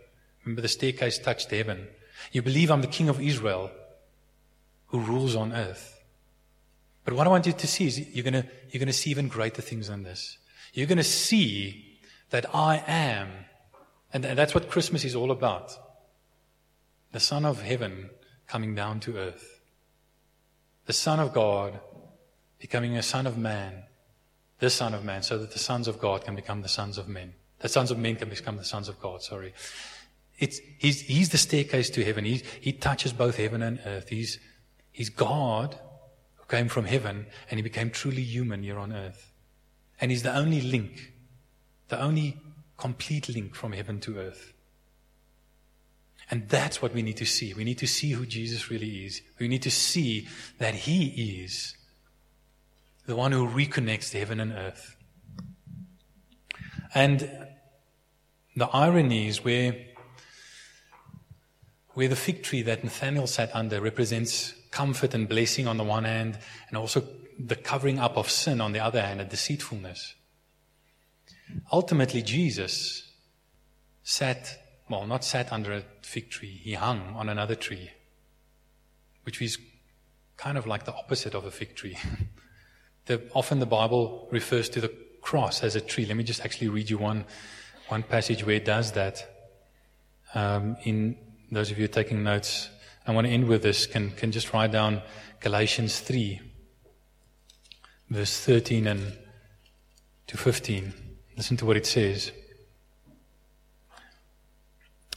Remember, 0.45 0.63
the 0.63 0.69
staircase 0.69 1.19
touched 1.19 1.51
heaven. 1.51 1.89
You 2.33 2.43
believe 2.43 2.71
I'm 2.71 2.81
the 2.81 2.89
King 2.89 3.09
of 3.09 3.21
Israel 3.21 3.71
who 4.87 5.01
rules 5.01 5.37
on 5.37 5.53
earth. 5.53 6.01
But 7.05 7.15
what 7.15 7.27
I 7.27 7.31
want 7.31 7.47
you 7.47 7.53
to 7.53 7.67
see 7.67 7.87
is 7.87 7.99
you're 8.15 8.25
to, 8.25 8.47
you're 8.71 8.85
to 8.85 8.93
see 8.93 9.11
even 9.11 9.29
greater 9.29 9.63
things 9.63 9.89
than 9.89 10.03
this. 10.03 10.39
You're 10.73 10.87
to 10.87 11.05
see 11.05 11.88
that 12.31 12.55
I 12.55 12.83
am. 12.87 13.31
And 14.13 14.25
that's 14.25 14.55
what 14.55 14.71
Christmas 14.71 15.05
is 15.05 15.15
all 15.15 15.31
about. 15.31 15.77
The 17.13 17.21
Son 17.21 17.45
of 17.45 17.63
Heaven 17.63 18.11
coming 18.47 18.75
down 18.75 19.01
to 19.01 19.17
earth. 19.17 19.61
The 20.87 20.93
Son 20.93 21.21
of 21.21 21.33
God 21.33 21.81
becoming 22.59 22.97
a 22.97 23.03
Son 23.03 23.27
of 23.27 23.37
Man. 23.37 23.85
The 24.59 24.71
Son 24.71 24.95
of 24.95 25.05
Man, 25.05 25.23
so 25.23 25.39
that 25.39 25.53
the 25.53 25.59
sons 25.59 25.87
of 25.87 25.99
God 25.99 26.25
can 26.25 26.35
become 26.35 26.63
the 26.63 26.69
sons 26.69 26.99
of 26.99 27.09
men. 27.09 27.35
The 27.61 27.69
sons 27.69 27.91
of 27.91 27.99
men 27.99 28.17
can 28.17 28.29
become 28.29 28.57
the 28.57 28.65
sons 28.65 28.89
of 28.89 29.01
God, 29.01 29.23
sorry. 29.23 29.55
It's, 30.39 30.61
he's, 30.79 31.01
he's 31.03 31.31
the 31.31 31.39
staircase 31.39 31.91
to 31.91 32.05
heaven. 32.05 32.25
He, 32.25 32.43
he 32.61 32.73
touches 32.73 33.13
both 33.13 33.37
heaven 33.37 33.63
and 33.63 33.81
earth. 33.85 34.09
He's, 34.09 34.39
he's 34.93 35.11
God 35.11 35.79
who 36.37 36.45
came 36.49 36.69
from 36.69 36.85
heaven 36.85 37.27
and 37.51 37.59
he 37.59 37.63
became 37.63 37.91
truly 37.91 38.23
human 38.23 38.63
here 38.63 38.79
on 38.79 38.93
earth. 38.93 39.33
And 40.01 40.11
he's 40.11 40.23
the 40.23 40.35
only 40.35 40.61
link 40.61 41.13
the 41.89 42.01
only 42.01 42.37
complete 42.77 43.29
link 43.29 43.55
from 43.55 43.73
heaven 43.73 44.01
to 44.01 44.19
earth. 44.19 44.53
And 46.31 46.49
that's 46.49 46.83
what 46.83 46.93
we 46.93 47.03
need 47.03 47.17
to 47.17 47.27
see. 47.27 47.55
We 47.55 47.65
need 47.65 47.79
to 47.79 47.87
see 47.87 48.13
who 48.13 48.27
Jesus 48.27 48.71
really 48.71 49.07
is. 49.07 49.23
We 49.39 49.49
need 49.49 49.63
to 49.63 49.71
see 49.71 50.29
that 50.59 50.75
He 50.75 51.43
is 51.43 51.75
the 53.07 53.17
one 53.17 53.33
who 53.33 53.49
reconnects 53.49 54.13
heaven 54.13 54.39
and 54.39 54.53
earth. 54.53 54.97
And 56.95 57.31
the 58.55 58.67
irony 58.67 59.29
is 59.29 59.43
where, 59.43 59.75
where 61.95 62.09
the 62.09 62.17
fig 62.17 62.43
tree 62.43 62.63
that 62.63 62.85
Nathaniel 62.85 63.27
sat 63.27 63.51
under 63.55 63.81
represents 63.81 64.53
comfort 64.71 65.15
and 65.15 65.29
blessing 65.29 65.67
on 65.67 65.79
the 65.79 65.85
one 65.85 66.05
hand, 66.05 66.39
and 66.69 66.77
also 66.77 67.03
the 67.39 67.57
covering 67.57 67.99
up 67.99 68.19
of 68.19 68.31
sin 68.31 68.61
on 68.61 68.73
the 68.73 68.81
other 68.81 69.01
hand, 69.01 69.21
and 69.21 69.31
deceitfulness. 69.31 70.15
Ultimately, 71.73 72.23
Jesus 72.23 73.13
sat, 74.03 74.59
well, 74.89 75.07
not 75.07 75.25
sat 75.25 75.53
under 75.53 75.73
a 75.73 75.83
fig 76.03 76.31
tree, 76.31 76.61
he 76.63 76.75
hung 76.75 77.15
on 77.15 77.29
another 77.29 77.55
tree, 77.55 77.91
which 79.25 79.41
is 79.43 79.59
kind 80.37 80.57
of 80.57 80.67
like 80.67 80.85
the 80.85 80.95
opposite 80.95 81.35
of 81.35 81.45
a 81.45 81.51
fig 81.51 81.75
tree. 81.75 81.99
the, 83.07 83.23
often 83.35 83.59
the 83.59 83.67
Bible 83.67 84.29
refers 84.31 84.69
to 84.71 84.81
the 84.81 84.93
cross 85.21 85.63
as 85.63 85.77
a 85.77 85.81
tree. 85.81 86.07
Let 86.07 86.17
me 86.17 86.25
just 86.25 86.45
actually 86.45 86.69
read 86.69 86.89
you 86.89 86.99
one, 86.99 87.25
one 87.89 88.03
passage 88.03 88.47
where 88.47 88.57
it 88.57 88.65
does 88.65 88.93
that. 88.93 89.29
Um, 90.35 90.77
in 90.85 91.17
those 91.51 91.71
of 91.71 91.79
you 91.79 91.89
taking 91.89 92.23
notes, 92.23 92.71
I 93.07 93.13
want 93.13 93.27
to 93.27 93.33
end 93.33 93.49
with 93.49 93.63
this. 93.63 93.87
Can, 93.87 94.11
can 94.13 94.33
just 94.33 94.53
write 94.53 94.73
down 94.73 95.03
Galatians 95.41 96.01
3, 96.01 96.41
verse 98.11 98.41
13 98.41 98.87
and 98.87 99.19
to 100.27 100.37
15. 100.37 101.08
Listen 101.39 101.57
to 101.59 101.67
what 101.67 101.77
it 101.77 101.87
says. 101.87 102.33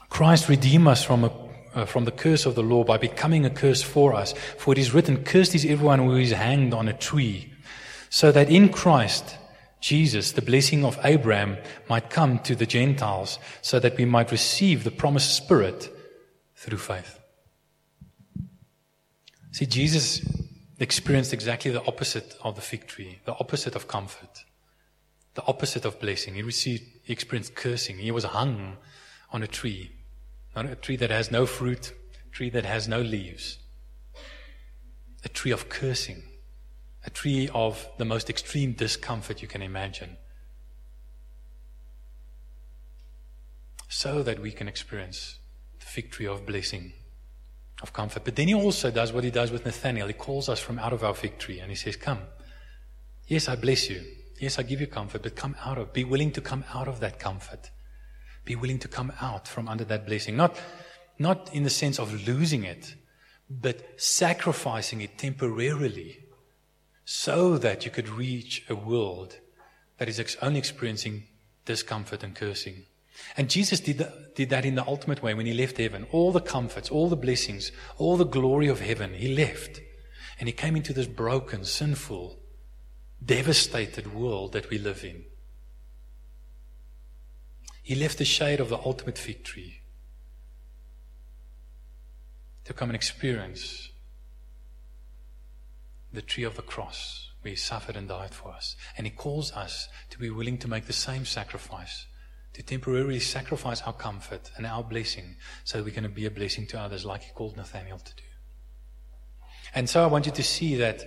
Christ 0.08 0.50
redeemed 0.50 0.88
us 0.88 1.04
from, 1.04 1.24
a, 1.24 1.32
uh, 1.74 1.86
from 1.86 2.06
the 2.06 2.12
curse 2.12 2.46
of 2.46 2.54
the 2.54 2.62
law 2.62 2.84
by 2.84 3.00
becoming 3.00 3.44
a 3.44 3.50
curse 3.50 3.82
for 3.82 4.14
us. 4.14 4.34
For 4.60 4.72
it 4.72 4.78
is 4.78 4.94
written, 4.94 5.24
Cursed 5.24 5.56
is 5.56 5.66
everyone 5.66 5.98
who 5.98 6.16
is 6.16 6.32
hanged 6.32 6.76
on 6.76 6.88
a 6.88 6.94
tree. 6.94 7.52
So 8.12 8.32
that 8.34 8.52
in 8.52 8.70
Christ, 8.70 9.36
Jesus, 9.80 10.34
the 10.34 10.44
blessing 10.44 10.86
of 10.86 11.00
Abraham, 11.04 11.58
might 11.90 12.12
come 12.12 12.38
to 12.40 12.56
the 12.56 12.68
Gentiles, 12.68 13.40
so 13.64 13.80
that 13.80 13.98
we 13.98 14.06
might 14.06 14.32
receive 14.32 14.84
the 14.84 14.92
promised 14.92 15.36
Spirit 15.36 15.90
through 16.56 16.78
faith. 16.78 17.20
See, 19.54 19.66
Jesus 19.66 20.24
experienced 20.80 21.34
exactly 21.34 21.72
the 21.72 21.86
opposite 21.88 22.38
of 22.44 22.56
the 22.56 22.62
fig 22.62 22.86
tree, 22.86 23.20
the 23.26 23.34
opposite 23.40 23.76
of 23.76 23.88
comfort 23.88 24.44
the 25.34 25.46
opposite 25.46 25.86
of 25.86 26.00
blessing. 26.00 26.36
He 26.36 26.42
received, 26.42 26.84
he 27.04 27.14
experienced 27.14 27.56
cursing. 27.56 27.98
He 27.98 28.12
was 28.12 28.24
hung 28.24 28.78
on 29.32 29.44
a 29.44 29.48
tree, 29.48 29.92
on 30.56 30.66
a 30.66 30.76
tree 30.76 30.98
that 30.98 31.10
has 31.10 31.32
no 31.32 31.46
fruit, 31.46 31.94
a 32.26 32.36
tree 32.36 32.50
that 32.50 32.66
has 32.66 32.88
no 32.88 33.02
leaves, 33.02 33.60
a 35.24 35.30
tree 35.30 35.52
of 35.52 35.70
cursing, 35.70 36.24
a 37.06 37.10
tree 37.10 37.50
of 37.54 37.88
the 37.98 38.06
most 38.06 38.30
extreme 38.30 38.74
discomfort 38.74 39.42
you 39.42 39.48
can 39.48 39.62
imagine. 39.62 40.18
So 43.88 44.24
that 44.24 44.40
we 44.40 44.52
can 44.52 44.68
experience 44.68 45.40
the 45.80 45.86
victory 45.86 46.28
of 46.28 46.46
blessing, 46.46 46.94
of 47.82 47.94
comfort. 47.94 48.24
But 48.24 48.36
then 48.36 48.48
he 48.48 48.54
also 48.54 48.92
does 48.92 49.12
what 49.12 49.24
he 49.24 49.32
does 49.32 49.52
with 49.52 49.66
Nathaniel. 49.66 50.08
He 50.08 50.14
calls 50.14 50.48
us 50.48 50.60
from 50.60 50.80
out 50.80 50.94
of 50.94 51.04
our 51.04 51.14
victory 51.14 51.60
and 51.60 51.70
he 51.70 51.76
says, 51.76 51.96
Come. 51.96 52.20
Yes, 53.28 53.48
I 53.48 53.56
bless 53.56 53.90
you. 53.90 54.04
Yes, 54.42 54.58
I 54.58 54.64
give 54.64 54.82
you 54.82 54.88
comfort, 54.88 55.22
but 55.22 55.36
come 55.36 55.56
out 55.64 55.78
of, 55.78 55.94
be 55.94 56.04
willing 56.04 56.32
to 56.32 56.42
come 56.42 56.66
out 56.74 56.88
of 56.88 57.00
that 57.00 57.20
comfort. 57.20 57.70
Be 58.44 58.56
willing 58.56 58.80
to 58.80 58.88
come 58.88 59.14
out 59.22 59.48
from 59.48 59.68
under 59.68 59.84
that 59.84 60.08
blessing. 60.08 60.36
Not, 60.36 60.60
not 61.20 61.54
in 61.54 61.62
the 61.62 61.70
sense 61.70 62.00
of 62.00 62.28
losing 62.28 62.64
it, 62.64 62.96
but 63.52 64.02
sacrificing 64.02 65.02
it 65.02 65.20
temporarily 65.20 66.18
so 67.06 67.60
that 67.60 67.86
you 67.86 67.92
could 67.92 68.10
reach 68.10 68.66
a 68.68 68.74
world 68.74 69.38
that 70.00 70.10
is 70.10 70.20
ex- 70.20 70.38
only 70.42 70.58
experiencing 70.58 71.26
discomfort 71.66 72.24
and 72.24 72.34
cursing. 72.34 72.86
And 73.38 73.48
Jesus 73.48 73.80
did 73.80 74.00
that, 74.00 74.34
did 74.34 74.50
that 74.50 74.66
in 74.66 74.74
the 74.74 74.88
ultimate 74.88 75.22
way 75.22 75.36
when 75.36 75.46
he 75.46 75.54
left 75.54 75.78
heaven. 75.78 76.08
All 76.12 76.32
the 76.32 76.42
comforts, 76.42 76.90
all 76.90 77.10
the 77.10 77.16
blessings, 77.16 77.72
all 78.00 78.18
the 78.18 78.26
glory 78.26 78.70
of 78.70 78.80
heaven, 78.80 79.14
he 79.14 79.36
left. 79.36 79.82
And 80.40 80.50
he 80.50 80.54
came 80.54 80.76
into 80.76 80.94
this 80.94 81.06
broken, 81.06 81.64
sinful, 81.64 82.41
devastated 83.24 84.14
world 84.14 84.54
that 84.54 84.70
we 84.70 84.78
live 84.78 85.04
in. 85.04 85.24
He 87.84 87.96
left 87.96 88.18
the 88.18 88.26
shade 88.26 88.60
of 88.60 88.70
the 88.70 88.78
ultimate 88.78 89.18
victory 89.18 89.82
to 92.64 92.74
come 92.74 92.90
and 92.90 92.96
experience 92.96 93.90
the 96.14 96.22
tree 96.22 96.44
of 96.44 96.56
the 96.56 96.62
cross 96.62 97.32
where 97.42 97.50
he 97.50 97.56
suffered 97.56 97.96
and 97.96 98.08
died 98.08 98.34
for 98.34 98.52
us. 98.52 98.76
And 98.98 99.08
he 99.08 99.12
calls 99.12 99.52
us 99.54 99.88
to 100.10 100.20
be 100.20 100.30
willing 100.30 100.58
to 100.60 100.68
make 100.68 100.86
the 100.86 100.94
same 100.94 101.26
sacrifice, 101.26 102.06
to 102.54 102.62
temporarily 102.62 103.20
sacrifice 103.20 103.82
our 103.82 103.94
comfort 103.94 104.52
and 104.58 104.66
our 104.66 104.84
blessing 104.84 105.38
so 105.64 105.78
that 105.80 105.84
we 105.84 105.92
can 105.92 106.10
be 106.12 106.26
a 106.26 106.32
blessing 106.32 106.68
to 106.68 106.80
others 106.80 107.06
like 107.06 107.24
he 107.24 107.32
called 107.32 107.58
Nathaniel 107.58 107.98
to 107.98 108.16
do. 108.16 108.24
And 109.74 109.90
so 109.90 110.04
I 110.04 110.08
want 110.08 110.26
you 110.26 110.32
to 110.34 110.44
see 110.44 110.76
that, 110.76 111.02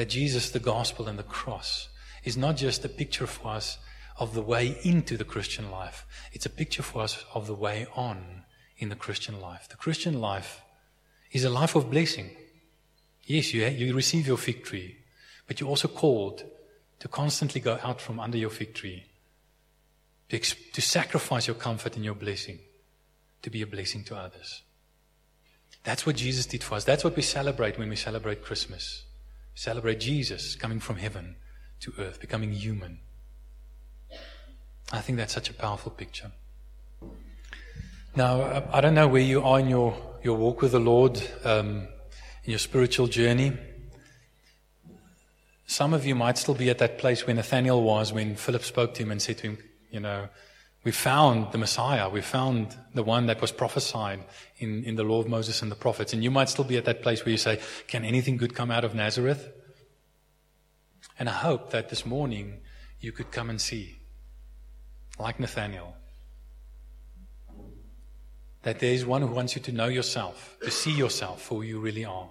that 0.00 0.08
Jesus, 0.08 0.48
the 0.48 0.58
gospel 0.58 1.08
and 1.08 1.18
the 1.18 1.22
cross 1.22 1.90
is 2.24 2.34
not 2.34 2.56
just 2.56 2.82
a 2.86 2.88
picture 2.88 3.26
for 3.26 3.48
us 3.48 3.76
of 4.16 4.32
the 4.32 4.40
way 4.40 4.78
into 4.82 5.18
the 5.18 5.26
Christian 5.26 5.70
life. 5.70 6.06
It's 6.32 6.46
a 6.46 6.50
picture 6.50 6.82
for 6.82 7.02
us 7.02 7.22
of 7.34 7.46
the 7.46 7.54
way 7.54 7.86
on 7.94 8.44
in 8.78 8.88
the 8.88 8.96
Christian 8.96 9.42
life. 9.42 9.68
The 9.68 9.76
Christian 9.76 10.18
life 10.18 10.62
is 11.32 11.44
a 11.44 11.50
life 11.50 11.76
of 11.76 11.90
blessing. 11.90 12.30
Yes, 13.24 13.52
you, 13.52 13.66
you 13.66 13.94
receive 13.94 14.26
your 14.26 14.38
victory, 14.38 15.04
but 15.46 15.60
you're 15.60 15.68
also 15.68 15.88
called 15.88 16.44
to 17.00 17.06
constantly 17.06 17.60
go 17.60 17.78
out 17.82 18.00
from 18.00 18.18
under 18.18 18.38
your 18.38 18.48
victory, 18.48 19.04
to, 20.30 20.36
ex- 20.36 20.56
to 20.72 20.80
sacrifice 20.80 21.46
your 21.46 21.56
comfort 21.56 21.94
and 21.96 22.06
your 22.06 22.14
blessing, 22.14 22.58
to 23.42 23.50
be 23.50 23.60
a 23.60 23.66
blessing 23.66 24.02
to 24.04 24.16
others. 24.16 24.62
That's 25.84 26.06
what 26.06 26.16
Jesus 26.16 26.46
did 26.46 26.64
for 26.64 26.76
us. 26.76 26.84
That's 26.84 27.04
what 27.04 27.16
we 27.16 27.22
celebrate 27.22 27.78
when 27.78 27.90
we 27.90 27.96
celebrate 27.96 28.42
Christmas. 28.42 29.04
Celebrate 29.60 30.00
Jesus 30.00 30.54
coming 30.54 30.80
from 30.80 30.96
heaven 30.96 31.36
to 31.80 31.92
earth, 31.98 32.18
becoming 32.18 32.52
human. 32.52 33.00
I 34.90 35.00
think 35.00 35.18
that's 35.18 35.34
such 35.34 35.50
a 35.50 35.52
powerful 35.52 35.92
picture. 35.92 36.32
Now, 38.16 38.64
I 38.72 38.80
don't 38.80 38.94
know 38.94 39.06
where 39.06 39.20
you 39.20 39.42
are 39.42 39.60
in 39.60 39.68
your, 39.68 39.94
your 40.22 40.38
walk 40.38 40.62
with 40.62 40.72
the 40.72 40.80
Lord. 40.80 41.22
Um, 41.44 41.88
in 42.44 42.52
your 42.52 42.58
spiritual 42.58 43.06
journey. 43.06 43.52
Some 45.66 45.92
of 45.92 46.06
you 46.06 46.14
might 46.14 46.38
still 46.38 46.54
be 46.54 46.70
at 46.70 46.78
that 46.78 46.96
place 46.96 47.26
where 47.26 47.36
Nathaniel 47.36 47.82
was 47.82 48.14
when 48.14 48.36
Philip 48.36 48.64
spoke 48.64 48.94
to 48.94 49.02
him 49.02 49.10
and 49.10 49.20
said 49.20 49.36
to 49.38 49.42
him, 49.48 49.58
You 49.90 50.00
know, 50.00 50.28
we 50.82 50.92
found 50.92 51.52
the 51.52 51.58
Messiah. 51.58 52.08
We 52.08 52.22
found 52.22 52.74
the 52.94 53.02
one 53.02 53.26
that 53.26 53.40
was 53.40 53.52
prophesied 53.52 54.20
in, 54.58 54.82
in 54.84 54.96
the 54.96 55.04
law 55.04 55.20
of 55.20 55.28
Moses 55.28 55.60
and 55.60 55.70
the 55.70 55.76
prophets. 55.76 56.12
And 56.12 56.24
you 56.24 56.30
might 56.30 56.48
still 56.48 56.64
be 56.64 56.78
at 56.78 56.86
that 56.86 57.02
place 57.02 57.24
where 57.24 57.32
you 57.32 57.38
say, 57.38 57.60
Can 57.86 58.04
anything 58.04 58.38
good 58.38 58.54
come 58.54 58.70
out 58.70 58.84
of 58.84 58.94
Nazareth? 58.94 59.52
And 61.18 61.28
I 61.28 61.32
hope 61.32 61.70
that 61.70 61.90
this 61.90 62.06
morning 62.06 62.60
you 62.98 63.12
could 63.12 63.30
come 63.30 63.50
and 63.50 63.60
see, 63.60 63.98
like 65.18 65.38
Nathaniel, 65.38 65.94
that 68.62 68.78
there 68.78 68.92
is 68.92 69.04
one 69.04 69.20
who 69.20 69.28
wants 69.28 69.54
you 69.56 69.62
to 69.62 69.72
know 69.72 69.88
yourself, 69.88 70.56
to 70.62 70.70
see 70.70 70.92
yourself 70.92 71.42
for 71.42 71.56
who 71.56 71.62
you 71.62 71.78
really 71.80 72.06
are, 72.06 72.28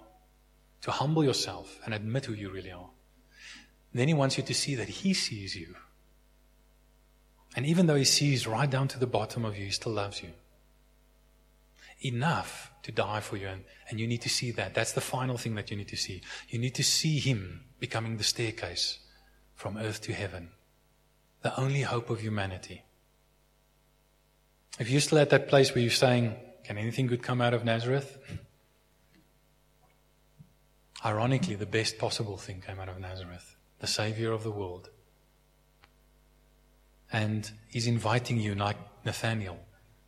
to 0.82 0.90
humble 0.90 1.22
yourself 1.22 1.78
and 1.84 1.94
admit 1.94 2.26
who 2.26 2.34
you 2.34 2.50
really 2.50 2.72
are. 2.72 2.90
Then 3.92 4.08
he 4.08 4.14
wants 4.14 4.36
you 4.38 4.44
to 4.44 4.54
see 4.54 4.74
that 4.76 4.88
he 4.88 5.14
sees 5.14 5.54
you. 5.54 5.74
And 7.56 7.66
even 7.66 7.86
though 7.86 7.96
he 7.96 8.04
sees 8.04 8.46
right 8.46 8.70
down 8.70 8.88
to 8.88 8.98
the 8.98 9.06
bottom 9.06 9.44
of 9.44 9.58
you, 9.58 9.66
he 9.66 9.70
still 9.70 9.92
loves 9.92 10.22
you. 10.22 10.30
Enough 12.02 12.70
to 12.82 12.92
die 12.92 13.20
for 13.20 13.36
you. 13.36 13.48
And, 13.48 13.64
and 13.88 14.00
you 14.00 14.06
need 14.06 14.22
to 14.22 14.28
see 14.28 14.50
that. 14.52 14.74
That's 14.74 14.92
the 14.92 15.00
final 15.00 15.36
thing 15.36 15.54
that 15.56 15.70
you 15.70 15.76
need 15.76 15.88
to 15.88 15.96
see. 15.96 16.22
You 16.48 16.58
need 16.58 16.74
to 16.76 16.84
see 16.84 17.18
him 17.18 17.64
becoming 17.78 18.16
the 18.16 18.24
staircase 18.24 18.98
from 19.54 19.76
earth 19.76 20.00
to 20.02 20.12
heaven, 20.12 20.50
the 21.42 21.58
only 21.60 21.82
hope 21.82 22.08
of 22.08 22.20
humanity. 22.20 22.82
If 24.78 24.88
you're 24.88 25.00
still 25.02 25.18
at 25.18 25.30
that 25.30 25.48
place 25.48 25.74
where 25.74 25.82
you're 25.82 25.90
saying, 25.90 26.36
Can 26.64 26.78
anything 26.78 27.06
good 27.06 27.22
come 27.22 27.40
out 27.42 27.52
of 27.52 27.64
Nazareth? 27.64 28.16
Ironically, 31.04 31.54
the 31.54 31.66
best 31.66 31.98
possible 31.98 32.36
thing 32.36 32.62
came 32.66 32.78
out 32.78 32.88
of 32.88 32.98
Nazareth, 32.98 33.56
the 33.80 33.86
Savior 33.86 34.32
of 34.32 34.42
the 34.44 34.50
world. 34.50 34.90
And 37.12 37.50
he's 37.68 37.86
inviting 37.86 38.38
you, 38.38 38.54
like 38.54 38.76
Nathaniel, 39.04 39.58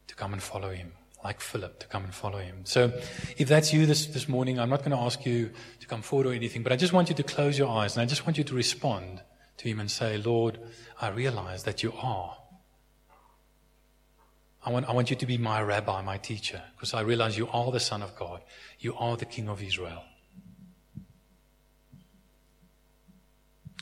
to 0.06 0.14
come 0.14 0.32
and 0.32 0.42
follow 0.42 0.70
him, 0.70 0.92
like 1.24 1.40
Philip, 1.40 1.80
to 1.80 1.86
come 1.88 2.04
and 2.04 2.14
follow 2.14 2.38
him. 2.38 2.64
So 2.64 2.92
if 3.36 3.48
that's 3.48 3.72
you 3.72 3.86
this, 3.86 4.06
this 4.06 4.28
morning, 4.28 4.58
I'm 4.58 4.70
not 4.70 4.80
going 4.80 4.92
to 4.92 5.02
ask 5.02 5.26
you 5.26 5.50
to 5.80 5.86
come 5.86 6.02
forward 6.02 6.26
or 6.26 6.32
anything, 6.32 6.62
but 6.62 6.72
I 6.72 6.76
just 6.76 6.92
want 6.92 7.08
you 7.08 7.14
to 7.16 7.22
close 7.22 7.58
your 7.58 7.68
eyes 7.68 7.96
and 7.96 8.02
I 8.02 8.06
just 8.06 8.26
want 8.26 8.38
you 8.38 8.44
to 8.44 8.54
respond 8.54 9.22
to 9.58 9.68
him 9.68 9.80
and 9.80 9.90
say, 9.90 10.16
Lord, 10.16 10.58
I 11.00 11.08
realize 11.08 11.64
that 11.64 11.82
you 11.82 11.92
are 12.00 12.36
I 14.64 14.70
want, 14.70 14.88
I 14.88 14.92
want 14.92 15.10
you 15.10 15.16
to 15.16 15.26
be 15.26 15.38
my 15.38 15.60
rabbi, 15.60 16.02
my 16.02 16.18
teacher, 16.18 16.62
because 16.76 16.94
I 16.94 17.00
realize 17.00 17.36
you 17.36 17.48
are 17.48 17.72
the 17.72 17.80
Son 17.80 18.00
of 18.00 18.14
God. 18.14 18.42
You 18.78 18.94
are 18.94 19.16
the 19.16 19.24
King 19.24 19.48
of 19.48 19.62
Israel. 19.62 20.04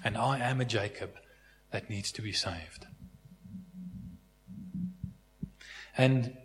And 0.02 0.16
I 0.16 0.38
am 0.38 0.60
a 0.60 0.64
Jacob 0.64 1.10
that 1.70 1.90
needs 1.90 2.10
to 2.12 2.22
be 2.22 2.32
saved. 2.32 2.86
And 6.00 6.36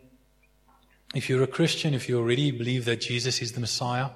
if 1.14 1.30
you're 1.30 1.44
a 1.44 1.48
Christian, 1.48 1.94
if 1.94 2.10
you 2.10 2.20
already 2.20 2.52
believe 2.52 2.86
that 2.86 3.02
Jesus 3.02 3.42
is 3.42 3.54
the 3.54 3.62
Messiah, 3.62 4.10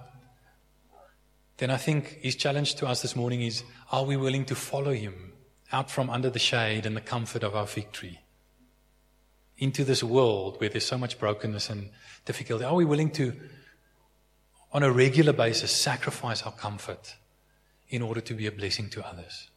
then 1.57 1.71
I 1.71 1.77
think 1.77 2.19
his 2.21 2.35
challenge 2.35 2.75
to 2.75 2.87
us 2.87 3.01
this 3.01 3.15
morning 3.15 3.41
is 3.41 3.63
are 3.91 4.03
we 4.03 4.17
willing 4.17 4.45
to 4.45 4.55
follow 4.55 4.93
him 4.93 5.33
out 5.71 5.89
from 5.89 6.09
under 6.09 6.29
the 6.29 6.39
shade 6.39 6.85
and 6.85 6.95
the 6.95 7.01
comfort 7.01 7.43
of 7.43 7.55
our 7.55 7.65
victory? 7.65 8.19
into 9.59 9.83
this 9.83 10.01
world 10.01 10.59
where 10.59 10.69
there's 10.69 10.85
so 10.85 10.97
much 10.97 11.19
brokenness 11.19 11.69
and 11.69 11.89
difficulty? 12.25 12.63
Are 12.63 12.75
we 12.75 12.85
willing 12.85 13.11
to, 13.11 13.33
on 14.71 14.83
a 14.83 14.91
regular 14.91 15.33
basis, 15.33 15.71
sacrifice 15.71 16.43
our 16.43 16.53
comfort 16.53 17.15
in 17.89 18.01
order 18.01 18.21
to 18.21 18.33
be 18.33 18.47
a 18.47 18.51
blessing 18.51 18.89
to 18.91 19.05
others? 19.05 19.49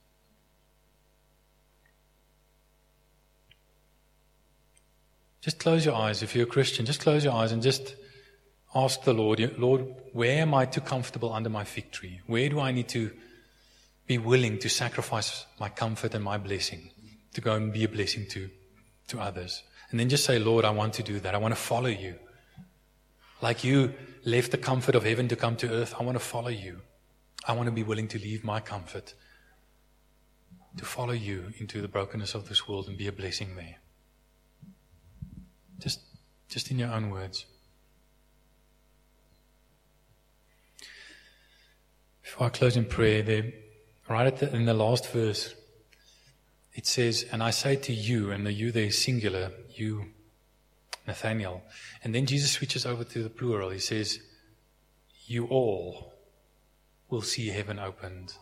Just 5.42 5.59
close 5.59 5.85
your 5.85 5.96
eyes. 5.96 6.22
If 6.22 6.35
you're 6.35 6.44
a 6.44 6.50
Christian, 6.50 6.87
just 6.87 7.00
close 7.00 7.24
your 7.24 7.35
eyes 7.35 7.50
and 7.50 7.61
just 7.61 7.96
ask 8.74 9.02
the 9.02 9.12
Lord, 9.12 9.40
Lord, 9.59 9.87
where 10.12 10.40
am 10.40 10.55
I 10.55 10.66
too 10.66 10.81
comfortable 10.81 11.33
under 11.33 11.50
my 11.50 11.64
fig 11.64 11.90
tree? 11.90 12.20
Where 12.26 12.48
do 12.48 12.61
I 12.61 12.70
need 12.70 12.88
to 12.90 13.11
be 14.07 14.18
willing 14.18 14.59
to 14.61 14.68
sacrifice 14.68 15.44
my 15.59 15.68
comfort 15.68 16.14
and 16.14 16.24
my 16.24 16.38
blessing 16.38 16.90
to 17.35 17.40
go 17.40 17.55
and 17.55 17.72
be 17.72 17.85
a 17.85 17.88
blessing 17.88 18.26
to, 18.31 18.48
to 19.09 19.20
others? 19.20 19.64
And 19.90 19.98
then 19.98 20.09
just 20.09 20.24
say, 20.24 20.38
Lord, 20.38 20.64
I 20.64 20.70
want 20.70 20.94
to 20.94 21.02
do 21.02 21.18
that. 21.20 21.35
I 21.35 21.38
want 21.38 21.55
to 21.55 21.61
follow 21.61 21.88
you. 21.88 22.14
Like 23.42 23.64
you 23.64 23.92
left 24.24 24.52
the 24.52 24.59
comfort 24.59 24.94
of 24.94 25.05
heaven 25.05 25.26
to 25.28 25.37
come 25.37 25.57
to 25.57 25.68
earth, 25.68 25.94
I 25.98 26.05
want 26.05 26.14
to 26.14 26.24
follow 26.24 26.48
you. 26.48 26.81
I 27.46 27.52
want 27.55 27.66
to 27.66 27.72
be 27.72 27.83
willing 27.83 28.07
to 28.09 28.18
leave 28.18 28.44
my 28.44 28.61
comfort 28.61 29.14
to 30.76 30.85
follow 30.85 31.12
you 31.12 31.52
into 31.59 31.83
the 31.83 31.88
brokenness 31.88 32.35
of 32.35 32.48
this 32.48 32.68
world 32.68 32.87
and 32.88 32.96
be 32.96 33.09
a 33.09 33.12
blessing 33.12 33.57
there. 33.57 33.81
Just, 35.82 36.00
just 36.48 36.70
in 36.70 36.78
your 36.78 36.90
own 36.90 37.10
words. 37.10 37.46
Before 42.22 42.46
I 42.46 42.50
close 42.50 42.76
in 42.76 42.84
prayer, 42.84 43.22
there, 43.22 43.52
right 44.08 44.36
the, 44.36 44.54
in 44.54 44.64
the 44.64 44.74
last 44.74 45.10
verse, 45.10 45.54
it 46.74 46.86
says, 46.86 47.26
And 47.32 47.42
I 47.42 47.50
say 47.50 47.76
to 47.76 47.92
you, 47.92 48.30
and 48.30 48.46
the 48.46 48.52
you 48.52 48.72
there 48.72 48.84
is 48.84 49.02
singular, 49.02 49.50
you, 49.70 50.06
Nathaniel. 51.06 51.62
And 52.02 52.14
then 52.14 52.26
Jesus 52.26 52.52
switches 52.52 52.86
over 52.86 53.04
to 53.04 53.22
the 53.22 53.30
plural. 53.30 53.70
He 53.70 53.78
says, 53.78 54.20
You 55.26 55.46
all 55.46 56.14
will 57.10 57.22
see 57.22 57.48
heaven 57.48 57.78
opened 57.78 58.34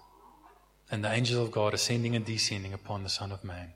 and 0.90 1.04
the 1.04 1.12
angels 1.12 1.38
of 1.38 1.52
God 1.52 1.72
ascending 1.72 2.16
and 2.16 2.24
descending 2.24 2.72
upon 2.72 3.04
the 3.04 3.08
Son 3.08 3.30
of 3.30 3.44
Man. 3.44 3.72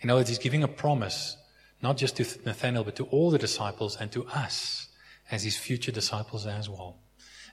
In 0.00 0.10
other 0.10 0.20
words, 0.20 0.28
he's 0.28 0.38
giving 0.38 0.62
a 0.62 0.68
promise, 0.68 1.36
not 1.82 1.96
just 1.96 2.16
to 2.16 2.24
Nathaniel, 2.44 2.84
but 2.84 2.96
to 2.96 3.04
all 3.04 3.30
the 3.30 3.38
disciples 3.38 3.96
and 4.00 4.10
to 4.12 4.26
us 4.26 4.88
as 5.30 5.42
his 5.42 5.56
future 5.56 5.92
disciples 5.92 6.46
as 6.46 6.68
well. 6.68 6.96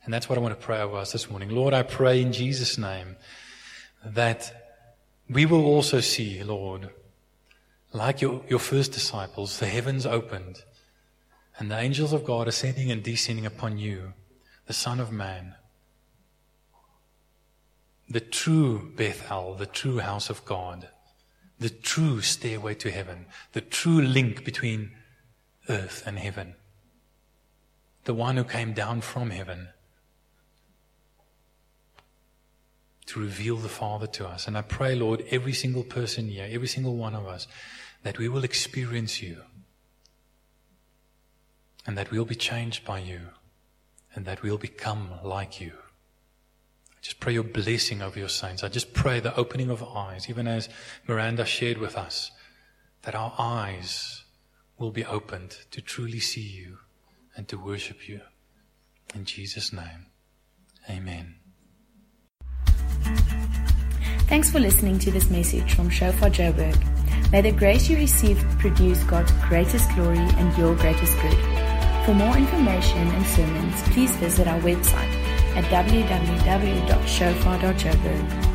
And 0.03 0.13
that's 0.13 0.27
what 0.27 0.37
I 0.37 0.41
want 0.41 0.59
to 0.59 0.65
pray 0.65 0.79
over 0.81 0.97
us 0.97 1.11
this 1.11 1.29
morning. 1.29 1.49
Lord, 1.49 1.73
I 1.73 1.83
pray 1.83 2.21
in 2.21 2.33
Jesus' 2.33 2.77
name 2.77 3.17
that 4.03 4.53
we 5.29 5.45
will 5.45 5.65
also 5.65 5.99
see, 5.99 6.43
Lord, 6.43 6.89
like 7.93 8.21
your, 8.21 8.43
your 8.47 8.59
first 8.59 8.93
disciples, 8.93 9.59
the 9.59 9.67
heavens 9.67 10.05
opened, 10.05 10.63
and 11.59 11.69
the 11.69 11.77
angels 11.77 12.13
of 12.13 12.23
God 12.23 12.47
ascending 12.47 12.91
and 12.91 13.03
descending 13.03 13.45
upon 13.45 13.77
you, 13.77 14.13
the 14.67 14.73
Son 14.73 14.99
of 14.99 15.11
Man. 15.11 15.55
the 18.11 18.19
true 18.19 18.91
Bethel, 18.95 19.55
the 19.55 19.65
true 19.65 19.99
house 19.99 20.29
of 20.29 20.43
God, 20.45 20.89
the 21.61 21.69
true 21.69 22.21
stairway 22.21 22.73
to 22.73 22.89
heaven, 22.89 23.27
the 23.53 23.61
true 23.61 24.01
link 24.01 24.43
between 24.43 24.91
earth 25.69 26.01
and 26.07 26.17
heaven, 26.17 26.55
the 28.05 28.15
one 28.15 28.35
who 28.35 28.43
came 28.43 28.73
down 28.73 28.99
from 28.99 29.29
heaven 29.29 29.69
to 33.05 33.19
reveal 33.19 33.57
the 33.57 33.69
Father 33.69 34.07
to 34.07 34.27
us. 34.27 34.47
And 34.47 34.57
I 34.57 34.63
pray, 34.63 34.95
Lord, 34.95 35.23
every 35.29 35.53
single 35.53 35.83
person 35.83 36.29
here, 36.29 36.47
every 36.49 36.67
single 36.67 36.95
one 36.95 37.13
of 37.13 37.27
us, 37.27 37.47
that 38.01 38.17
we 38.17 38.27
will 38.27 38.43
experience 38.43 39.21
you 39.21 39.43
and 41.85 41.95
that 41.95 42.09
we'll 42.09 42.25
be 42.25 42.33
changed 42.33 42.83
by 42.83 42.97
you 42.97 43.21
and 44.15 44.25
that 44.25 44.41
we'll 44.41 44.57
become 44.57 45.11
like 45.23 45.61
you. 45.61 45.73
I 47.01 47.03
just 47.03 47.19
pray 47.19 47.33
your 47.33 47.43
blessing 47.43 48.03
over 48.03 48.19
your 48.19 48.29
saints. 48.29 48.63
I 48.63 48.67
just 48.67 48.93
pray 48.93 49.19
the 49.19 49.35
opening 49.35 49.71
of 49.71 49.81
eyes, 49.83 50.29
even 50.29 50.47
as 50.47 50.69
Miranda 51.07 51.45
shared 51.45 51.79
with 51.79 51.97
us, 51.97 52.29
that 53.01 53.15
our 53.15 53.33
eyes 53.39 54.23
will 54.77 54.91
be 54.91 55.03
opened 55.03 55.57
to 55.71 55.81
truly 55.81 56.19
see 56.19 56.41
you 56.41 56.77
and 57.35 57.47
to 57.47 57.57
worship 57.57 58.07
you. 58.07 58.21
In 59.15 59.25
Jesus' 59.25 59.73
name, 59.73 60.05
amen. 60.87 61.37
Thanks 64.27 64.51
for 64.51 64.59
listening 64.59 64.99
to 64.99 65.09
this 65.09 65.27
message 65.31 65.73
from 65.73 65.89
Shofar 65.89 66.29
Joburg. 66.29 67.31
May 67.31 67.41
the 67.41 67.51
grace 67.51 67.89
you 67.89 67.97
receive 67.97 68.37
produce 68.59 69.03
God's 69.05 69.31
greatest 69.49 69.89
glory 69.95 70.19
and 70.19 70.55
your 70.55 70.75
greatest 70.75 71.19
good. 71.19 72.05
For 72.05 72.13
more 72.13 72.37
information 72.37 73.07
and 73.07 73.25
sermons, 73.25 73.81
please 73.93 74.15
visit 74.17 74.47
our 74.47 74.59
website 74.59 75.20
at 75.55 75.65
www.shofar.joburg. 75.65 78.50